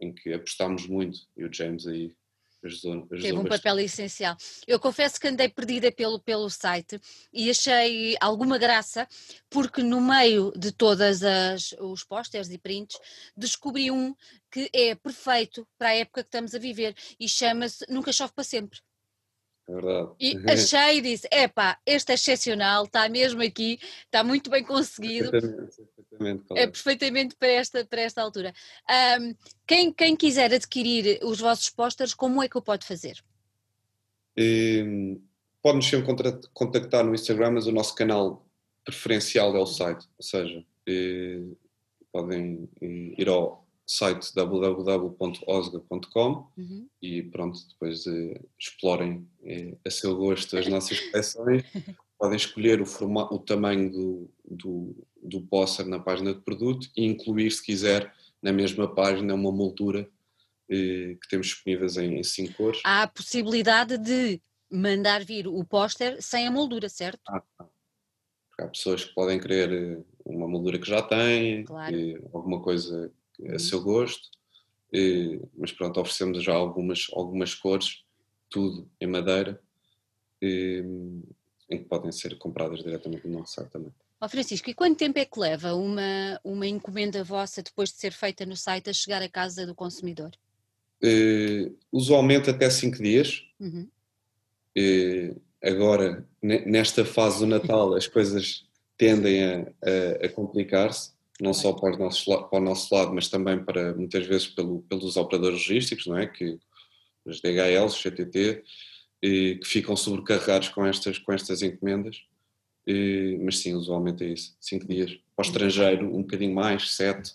em 0.00 0.12
que 0.12 0.32
apostámos 0.32 0.86
muito. 0.86 1.20
E 1.36 1.44
o 1.44 1.52
James 1.52 1.86
aí 1.86 2.14
ajudou, 2.64 2.92
ajudou 2.92 3.20
Teve 3.20 3.38
um 3.38 3.44
papel 3.44 3.78
essencial. 3.80 4.36
Eu 4.66 4.78
confesso 4.78 5.18
que 5.20 5.28
andei 5.28 5.48
perdida 5.48 5.90
pelo, 5.92 6.20
pelo 6.20 6.48
site 6.48 7.00
e 7.32 7.50
achei 7.50 8.16
alguma 8.20 8.58
graça 8.58 9.06
porque 9.50 9.82
no 9.82 10.00
meio 10.00 10.52
de 10.56 10.72
todas 10.72 11.22
as 11.22 11.72
os 11.80 12.04
posters 12.04 12.50
e 12.50 12.58
prints 12.58 12.98
descobri 13.36 13.90
um 13.90 14.14
que 14.50 14.70
é 14.72 14.94
perfeito 14.94 15.66
para 15.78 15.88
a 15.88 15.94
época 15.94 16.22
que 16.22 16.28
estamos 16.28 16.54
a 16.54 16.58
viver 16.58 16.94
e 17.18 17.28
chama-se 17.28 17.84
Nunca 17.88 18.12
Chove 18.12 18.32
para 18.34 18.44
Sempre. 18.44 18.80
É 19.68 19.72
verdade. 19.72 20.10
E 20.20 20.36
achei 20.50 20.98
e 20.98 21.00
disse: 21.00 21.28
epá, 21.30 21.78
este 21.86 22.12
é 22.12 22.14
excepcional, 22.14 22.84
está 22.84 23.08
mesmo 23.08 23.42
aqui, 23.42 23.78
está 24.04 24.24
muito 24.24 24.50
bem 24.50 24.64
conseguido. 24.64 25.30
Perfeitamente, 25.30 26.44
é 26.54 26.66
perfeitamente 26.66 27.36
para 27.36 27.48
esta, 27.48 27.84
para 27.84 28.00
esta 28.00 28.22
altura. 28.22 28.52
Um, 29.20 29.34
quem, 29.66 29.92
quem 29.92 30.16
quiser 30.16 30.52
adquirir 30.52 31.20
os 31.22 31.40
vossos 31.40 31.70
posters, 31.70 32.14
como 32.14 32.42
é 32.42 32.48
que 32.48 32.58
o 32.58 32.62
pode 32.62 32.86
fazer? 32.86 33.22
Pode-nos 35.62 35.86
sempre 35.86 36.40
contactar 36.52 37.04
no 37.04 37.14
Instagram, 37.14 37.52
mas 37.52 37.66
o 37.66 37.72
nosso 37.72 37.94
canal 37.94 38.44
preferencial 38.84 39.54
é 39.56 39.60
o 39.60 39.66
site, 39.66 40.08
ou 40.18 40.24
seja, 40.24 40.64
podem 42.12 42.68
ir 42.80 43.28
ao 43.28 43.61
site 43.92 44.34
www.osga.com 44.34 46.46
uhum. 46.56 46.88
e 47.00 47.22
pronto, 47.24 47.58
depois 47.68 48.04
explorem 48.58 49.28
uh, 49.42 49.78
a 49.86 49.90
seu 49.90 50.16
gosto 50.16 50.56
as 50.56 50.66
nossas 50.66 50.98
coleções. 51.10 51.62
Podem 52.18 52.36
escolher 52.36 52.80
o, 52.80 52.86
formato, 52.86 53.34
o 53.34 53.38
tamanho 53.38 53.90
do, 53.90 54.30
do, 54.48 54.96
do 55.22 55.42
póster 55.42 55.84
na 55.86 55.98
página 55.98 56.32
de 56.32 56.40
produto 56.40 56.88
e 56.96 57.04
incluir, 57.04 57.50
se 57.50 57.62
quiser, 57.62 58.14
na 58.40 58.50
mesma 58.52 58.88
página 58.92 59.34
uma 59.34 59.52
moldura 59.52 60.08
uh, 60.70 61.18
que 61.18 61.28
temos 61.28 61.48
disponíveis 61.48 61.98
em, 61.98 62.18
em 62.18 62.22
cinco 62.22 62.54
cores. 62.54 62.80
Há 62.84 63.02
a 63.02 63.08
possibilidade 63.08 63.98
de 63.98 64.40
mandar 64.70 65.22
vir 65.22 65.46
o 65.46 65.62
póster 65.64 66.22
sem 66.22 66.46
a 66.46 66.50
moldura, 66.50 66.88
certo? 66.88 67.20
Ah, 67.28 67.42
há 68.58 68.68
pessoas 68.68 69.04
que 69.04 69.14
podem 69.14 69.38
querer 69.38 70.02
uma 70.24 70.48
moldura 70.48 70.78
que 70.78 70.88
já 70.88 71.02
têm, 71.02 71.64
claro. 71.64 71.94
alguma 72.32 72.62
coisa 72.62 73.12
a 73.48 73.58
seu 73.58 73.82
gosto, 73.82 74.28
e, 74.92 75.40
mas 75.56 75.72
pronto, 75.72 76.00
oferecemos 76.00 76.42
já 76.42 76.52
algumas, 76.52 77.06
algumas 77.12 77.54
cores, 77.54 78.04
tudo 78.50 78.88
em 79.00 79.06
madeira, 79.06 79.60
e, 80.40 80.84
em 81.70 81.78
que 81.78 81.84
podem 81.84 82.12
ser 82.12 82.36
compradas 82.36 82.82
diretamente 82.82 83.26
no 83.26 83.38
nosso 83.38 83.54
site 83.54 83.70
também. 83.70 83.92
Oh 84.20 84.28
Francisco, 84.28 84.70
e 84.70 84.74
quanto 84.74 84.98
tempo 84.98 85.18
é 85.18 85.24
que 85.24 85.40
leva 85.40 85.74
uma, 85.74 86.40
uma 86.44 86.66
encomenda 86.66 87.24
vossa 87.24 87.62
depois 87.62 87.90
de 87.90 87.96
ser 87.96 88.12
feita 88.12 88.46
no 88.46 88.56
site 88.56 88.90
a 88.90 88.92
chegar 88.92 89.20
à 89.22 89.28
casa 89.28 89.66
do 89.66 89.74
consumidor? 89.74 90.30
Uh, 91.02 91.76
usualmente 91.90 92.48
até 92.48 92.70
5 92.70 93.02
dias. 93.02 93.44
Uhum. 93.58 93.88
Uh, 94.78 95.40
agora, 95.60 96.24
nesta 96.40 97.04
fase 97.04 97.40
do 97.40 97.46
Natal, 97.46 97.94
as 97.94 98.06
coisas 98.06 98.64
tendem 98.96 99.42
a, 99.42 99.58
a, 99.82 100.26
a 100.26 100.28
complicar-se 100.28 101.10
não 101.42 101.52
só 101.52 101.72
para, 101.72 101.96
nossos, 101.98 102.24
para, 102.24 102.58
o 102.58 102.60
nosso 102.60 102.94
lado, 102.94 103.12
mas 103.12 103.28
também 103.28 103.62
para 103.62 103.92
muitas 103.94 104.24
vezes 104.24 104.46
pelo, 104.46 104.82
pelos 104.82 105.16
operadores 105.16 105.58
logísticos, 105.58 106.06
não 106.06 106.16
é? 106.16 106.28
Que 106.28 106.56
os 107.24 107.40
DHLs, 107.40 108.00
CTT, 108.00 108.62
e, 109.20 109.56
que 109.56 109.66
ficam 109.66 109.96
sobrecarregados 109.96 110.68
com 110.68 110.86
estas, 110.86 111.18
com 111.18 111.32
estas 111.32 111.60
encomendas. 111.62 112.22
E, 112.86 113.40
mas 113.42 113.58
sim, 113.58 113.74
usualmente 113.74 114.22
é 114.22 114.28
isso, 114.28 114.56
cinco 114.60 114.86
dias. 114.86 115.10
Para 115.34 115.44
o 115.44 115.48
estrangeiro, 115.48 116.14
um 116.14 116.22
bocadinho 116.22 116.54
mais, 116.54 116.94
sete, 116.94 117.34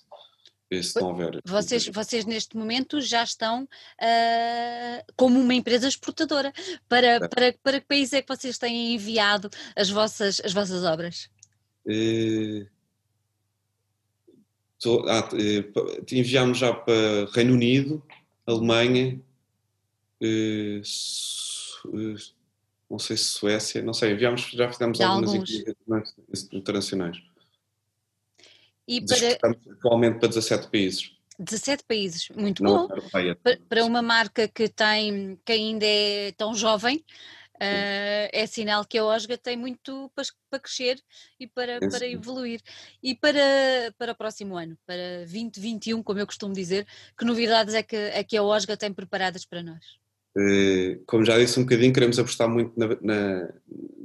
se 0.72 1.02
não 1.02 1.10
houver. 1.10 1.41
Vocês, 1.46 1.88
vocês 1.88 2.26
neste 2.26 2.56
momento 2.56 3.02
já 3.02 3.24
estão 3.24 3.63
uh, 3.63 5.13
como 5.17 5.38
uma 5.38 5.54
empresa 5.54 5.88
exportadora. 5.88 6.54
Para, 6.88 7.08
é. 7.08 7.20
para, 7.28 7.54
para 7.62 7.82
que 7.82 7.88
país 7.88 8.13
é 8.13 8.22
que 8.22 8.28
vocês 8.34 8.58
têm 8.58 8.93
enviado 8.93 9.50
as 9.76 9.89
vossas, 9.89 10.41
as 10.46 10.54
vossas 10.54 10.86
obras? 10.86 11.30
Ah, 15.08 15.28
eh, 15.34 15.72
enviámos 16.12 16.60
já 16.60 16.74
para 16.74 17.26
Reino 17.34 17.54
Unido, 17.54 18.04
Alemanha, 18.46 19.20
eh, 20.22 20.82
eh, 20.82 22.16
não 22.90 23.00
sei 23.00 23.18
se 23.18 23.24
Suécia, 23.26 23.82
não 23.82 23.94
sei, 23.94 24.13
enviámos, 24.13 24.42
já 24.52 24.72
fizemos 24.72 24.98
já 24.98 25.08
algumas 25.08 25.34
encomendas 25.34 26.13
internacionais. 26.52 27.18
E 28.88 29.02
para... 29.02 29.52
atualmente 29.72 30.20
para 30.20 30.30
17 30.30 30.68
países. 30.70 31.12
17 31.40 31.84
países, 31.84 32.30
muito 32.36 32.63
não, 32.63 32.88
bom. 32.88 32.96
Para, 33.12 33.60
para 33.68 33.86
uma 33.86 34.02
marca 34.02 34.48
que 34.48 34.70
tem, 34.70 35.40
que 35.44 35.52
ainda 35.52 35.86
é 35.86 36.32
tão 36.32 36.56
jovem, 36.56 37.04
Uh, 37.60 38.30
é 38.32 38.46
sinal 38.46 38.86
que 38.86 39.00
a 39.00 39.04
OSGA 39.04 39.36
tem 39.36 39.58
muito 39.58 40.12
para, 40.13 40.26
para 40.50 40.60
crescer 40.60 41.02
e 41.39 41.48
para, 41.48 41.80
para 41.80 42.08
evoluir. 42.08 42.62
E 43.02 43.15
para, 43.15 43.39
para 43.98 44.12
o 44.12 44.15
próximo 44.15 44.56
ano, 44.56 44.78
para 44.86 45.20
2021, 45.22 46.04
como 46.04 46.20
eu 46.20 46.28
costumo 46.28 46.54
dizer, 46.54 46.86
que 47.17 47.26
novidades 47.26 47.74
é 47.74 47.82
que, 47.82 47.96
é 47.96 48.24
que 48.24 48.38
a 48.38 48.43
OSGA 48.43 48.78
tem 48.78 48.93
preparadas 48.93 49.43
para 49.43 49.63
nós? 49.63 49.84
Uh, 50.38 51.04
como 51.08 51.26
já 51.26 51.36
disse 51.39 51.60
um 51.60 51.63
bocadinho, 51.63 51.91
queremos 51.91 52.20
apostar 52.20 52.48
muito 52.48 52.80
na, 52.80 52.89
na, 53.02 53.54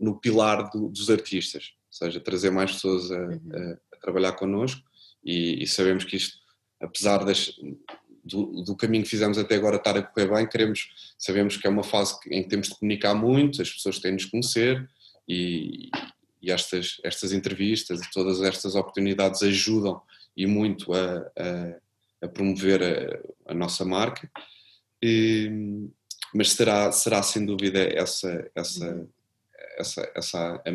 no 0.01 0.19
pilar 0.19 0.71
do, 0.71 0.89
dos 0.89 1.11
artistas, 1.11 1.75
ou 1.89 1.93
seja, 1.93 2.21
trazer 2.21 2.51
mais 2.51 2.73
pessoas 2.73 3.11
a, 3.11 3.19
uhum. 3.19 3.41
a, 3.55 3.97
a 3.97 4.01
trabalhar 4.01 4.33
connosco 4.33 4.81
e, 5.23 5.63
e 5.63 5.67
sabemos 5.67 6.05
que 6.05 6.17
isto, 6.17 6.39
apesar 6.81 7.23
das, 7.23 7.53
do, 8.25 8.63
do, 8.63 8.77
caminho 8.77 9.03
que 9.03 9.11
fizemos 9.11 9.37
até 9.37 9.57
agora 9.57 9.77
estar 9.77 9.97
a 9.97 10.03
correr 10.03 10.29
bem, 10.29 10.49
queremos, 10.49 11.15
sabemos 11.19 11.57
que 11.57 11.67
é 11.67 11.71
uma 11.71 11.83
fase 11.83 12.17
em 12.31 12.43
que 12.43 12.49
temos 12.49 12.69
de 12.69 12.75
comunicar 12.79 13.15
muito, 13.15 13.61
as 13.61 13.71
pessoas 13.71 13.99
têm 13.99 14.17
de 14.17 14.23
nos 14.23 14.31
conhecer 14.31 14.89
e, 15.29 15.91
e 16.41 16.51
estas, 16.51 17.01
estas 17.03 17.33
entrevistas 17.33 18.01
e 18.01 18.11
todas 18.11 18.41
estas 18.43 18.75
oportunidades 18.75 19.43
ajudam 19.43 20.01
e 20.37 20.47
muito 20.47 20.93
a, 20.93 21.31
a, 21.37 22.27
a 22.27 22.29
promover 22.29 22.83
a, 22.83 23.53
a, 23.53 23.55
nossa 23.55 23.85
marca. 23.85 24.31
E, 25.03 25.51
mas 26.35 26.53
será, 26.53 26.91
será 26.93 27.23
sem 27.23 27.45
dúvida 27.45 27.81
essa, 27.81 28.51
essa, 28.55 28.87
uhum. 28.87 29.09
essa, 29.79 30.13
essa 30.15 30.63
a, 30.65 30.71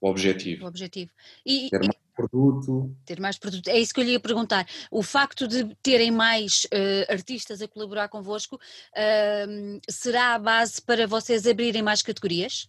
o 0.00 0.08
objetivo. 0.08 0.64
O 0.64 0.68
objetivo. 0.68 1.10
E, 1.46 1.70
mais 1.72 2.03
produto. 2.14 2.94
Ter 3.04 3.20
mais 3.20 3.38
produto. 3.38 3.68
É 3.68 3.78
isso 3.78 3.92
que 3.92 4.00
eu 4.00 4.04
lhe 4.04 4.12
ia 4.12 4.20
perguntar. 4.20 4.66
O 4.90 5.02
facto 5.02 5.46
de 5.46 5.74
terem 5.82 6.10
mais 6.10 6.64
uh, 6.66 7.12
artistas 7.12 7.60
a 7.60 7.68
colaborar 7.68 8.08
convosco 8.08 8.56
uh, 8.56 9.80
será 9.88 10.34
a 10.34 10.38
base 10.38 10.80
para 10.80 11.06
vocês 11.06 11.46
abrirem 11.46 11.82
mais 11.82 12.02
categorias? 12.02 12.68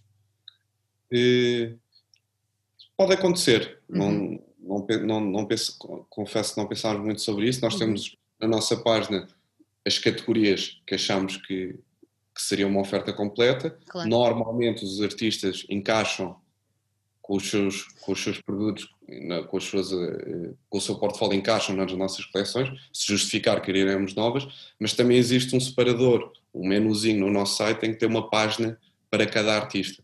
Uh, 1.11 1.77
pode 2.97 3.13
acontecer. 3.13 3.79
Uhum. 3.87 4.39
Não, 4.59 4.85
não, 4.87 5.05
não, 5.05 5.21
não 5.21 5.45
penso, 5.45 5.77
confesso 6.09 6.53
que 6.53 6.59
não 6.59 6.67
pensámos 6.67 7.03
muito 7.03 7.21
sobre 7.21 7.47
isso. 7.47 7.61
Nós 7.61 7.73
uhum. 7.73 7.79
temos 7.79 8.17
na 8.39 8.47
nossa 8.47 8.75
página 8.77 9.27
as 9.85 9.99
categorias 9.99 10.81
que 10.85 10.95
achamos 10.95 11.37
que, 11.37 11.79
que 12.33 12.41
seria 12.41 12.67
uma 12.67 12.81
oferta 12.81 13.13
completa. 13.13 13.77
Claro. 13.87 14.09
Normalmente 14.09 14.83
os 14.83 15.01
artistas 15.01 15.65
encaixam 15.69 16.35
com 17.21 17.37
os 17.37 17.49
seus, 17.49 17.83
com 18.01 18.11
os 18.11 18.23
seus 18.23 18.41
produtos 18.41 18.87
com, 19.49 19.57
as 19.57 19.63
suas, 19.63 19.91
eh, 19.91 20.53
com 20.69 20.77
o 20.77 20.81
seu 20.81 20.97
portfólio 20.97 21.37
encaixam 21.37 21.75
nas 21.75 21.91
nossas 21.93 22.25
coleções, 22.25 22.69
se 22.91 23.07
justificar 23.07 23.61
quereremos 23.61 24.15
novas, 24.15 24.47
mas 24.79 24.93
também 24.93 25.17
existe 25.17 25.55
um 25.55 25.59
separador, 25.59 26.31
um 26.53 26.67
menuzinho 26.67 27.19
no 27.19 27.31
nosso 27.31 27.57
site 27.57 27.79
tem 27.79 27.93
que 27.93 27.99
ter 27.99 28.07
uma 28.07 28.29
página 28.29 28.79
para 29.09 29.25
cada 29.25 29.55
artista. 29.55 30.03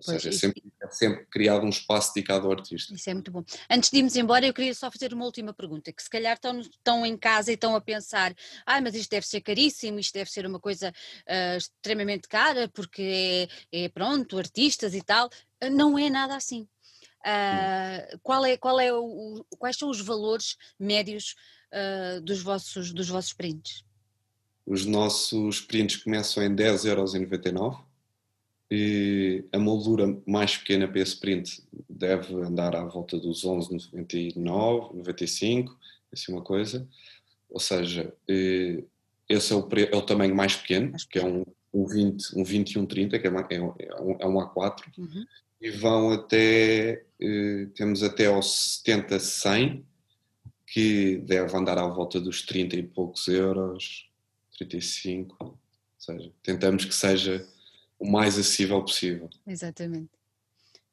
Ou 0.00 0.04
pois, 0.04 0.22
seja, 0.22 0.34
é 0.34 0.38
sempre, 0.38 0.62
é 0.82 0.88
sempre, 0.88 1.26
criado 1.26 1.66
um 1.66 1.68
espaço 1.68 2.14
dedicado 2.14 2.46
ao 2.46 2.52
artista. 2.52 2.94
Isso 2.94 3.10
é 3.10 3.12
muito 3.12 3.30
bom. 3.30 3.44
Antes 3.68 3.90
de 3.90 3.98
irmos 3.98 4.16
embora, 4.16 4.46
eu 4.46 4.54
queria 4.54 4.74
só 4.74 4.90
fazer 4.90 5.12
uma 5.12 5.26
última 5.26 5.52
pergunta, 5.52 5.92
que 5.92 6.02
se 6.02 6.08
calhar 6.08 6.34
estão, 6.34 6.58
estão 6.58 7.04
em 7.04 7.18
casa 7.18 7.50
e 7.50 7.54
estão 7.54 7.76
a 7.76 7.80
pensar, 7.82 8.34
ah, 8.64 8.80
mas 8.80 8.94
isto 8.94 9.10
deve 9.10 9.26
ser 9.26 9.42
caríssimo, 9.42 9.98
isto 9.98 10.14
deve 10.14 10.30
ser 10.30 10.46
uma 10.46 10.58
coisa 10.58 10.88
uh, 10.90 11.56
extremamente 11.56 12.26
cara, 12.28 12.66
porque 12.68 13.48
é, 13.70 13.84
é, 13.84 13.88
pronto, 13.90 14.38
artistas 14.38 14.94
e 14.94 15.02
tal. 15.02 15.28
Não 15.70 15.98
é 15.98 16.08
nada 16.08 16.34
assim. 16.34 16.66
Uh, 17.20 18.18
qual 18.22 18.44
é, 18.46 18.56
qual 18.56 18.80
é 18.80 18.92
o, 18.92 19.44
quais 19.58 19.76
são 19.76 19.90
os 19.90 20.00
valores 20.00 20.56
médios 20.78 21.34
uh, 21.72 22.20
dos, 22.22 22.40
vossos, 22.42 22.92
dos 22.92 23.08
vossos 23.08 23.32
prints? 23.32 23.84
Os 24.64 24.86
nossos 24.86 25.60
prints 25.60 25.96
começam 25.96 26.42
em 26.42 26.54
10,99€ 26.54 27.82
e 28.70 29.44
a 29.52 29.58
moldura 29.58 30.16
mais 30.26 30.56
pequena 30.56 30.88
para 30.88 31.00
esse 31.00 31.18
print 31.18 31.62
deve 31.88 32.34
andar 32.36 32.74
à 32.74 32.84
volta 32.84 33.18
dos 33.18 33.44
11,99, 33.44 34.94
95, 34.94 35.76
assim 36.12 36.32
uma 36.32 36.42
coisa. 36.42 36.88
Ou 37.50 37.58
seja, 37.58 38.14
esse 39.28 39.52
é 39.52 39.56
o, 39.56 39.68
é 39.92 39.96
o 39.96 40.02
tamanho 40.02 40.36
mais 40.36 40.54
pequeno, 40.54 40.92
que 41.10 41.18
é 41.18 41.24
um, 41.24 41.44
um 41.74 41.84
20, 41.84 42.38
um 42.38 42.44
21, 42.44 42.86
30, 42.86 43.18
que 43.18 43.26
é, 43.26 43.30
é, 43.30 43.60
um, 43.60 44.16
é 44.20 44.26
um 44.26 44.34
A4. 44.38 44.84
Uhum 44.96 45.26
e 45.60 45.70
vão 45.70 46.12
até, 46.12 47.04
eh, 47.20 47.66
temos 47.74 48.02
até 48.02 48.26
aos 48.26 48.78
70, 48.78 49.20
100, 49.20 49.86
que 50.66 51.18
deve 51.18 51.54
andar 51.56 51.78
à 51.78 51.86
volta 51.86 52.20
dos 52.20 52.42
30 52.42 52.76
e 52.76 52.82
poucos 52.82 53.28
euros, 53.28 54.08
35, 54.56 55.36
ou 55.40 55.58
seja, 55.98 56.32
tentamos 56.42 56.84
que 56.84 56.94
seja 56.94 57.46
o 57.98 58.10
mais 58.10 58.38
acessível 58.38 58.80
possível. 58.80 59.28
Exatamente. 59.46 60.10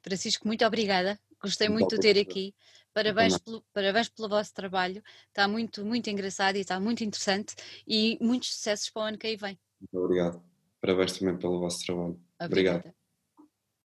Francisco, 0.02 0.48
muito 0.48 0.66
obrigada, 0.66 1.20
gostei 1.42 1.70
muito 1.70 1.96
de 1.96 2.02
ter 2.02 2.20
aqui, 2.20 2.54
parabéns 2.94 3.38
pelo, 3.38 3.62
parabéns 3.74 4.10
pelo 4.10 4.28
vosso 4.28 4.54
trabalho, 4.54 5.04
está 5.28 5.48
muito, 5.48 5.86
muito 5.86 6.10
engraçado 6.10 6.56
e 6.56 6.62
está 6.62 6.80
muito 6.80 7.04
interessante 7.04 7.56
e 7.88 8.18
muitos 8.20 8.54
sucessos 8.54 8.90
para 8.90 9.02
o 9.02 9.06
ano 9.06 9.18
que 9.18 9.28
aí 9.28 9.38
vem. 9.38 9.58
Muito 9.80 10.04
obrigado, 10.04 10.42
parabéns 10.82 11.18
também 11.18 11.38
pelo 11.38 11.60
vosso 11.60 11.86
trabalho. 11.86 12.20
Obrigada. 12.40 12.80
Obrigado. 12.80 12.97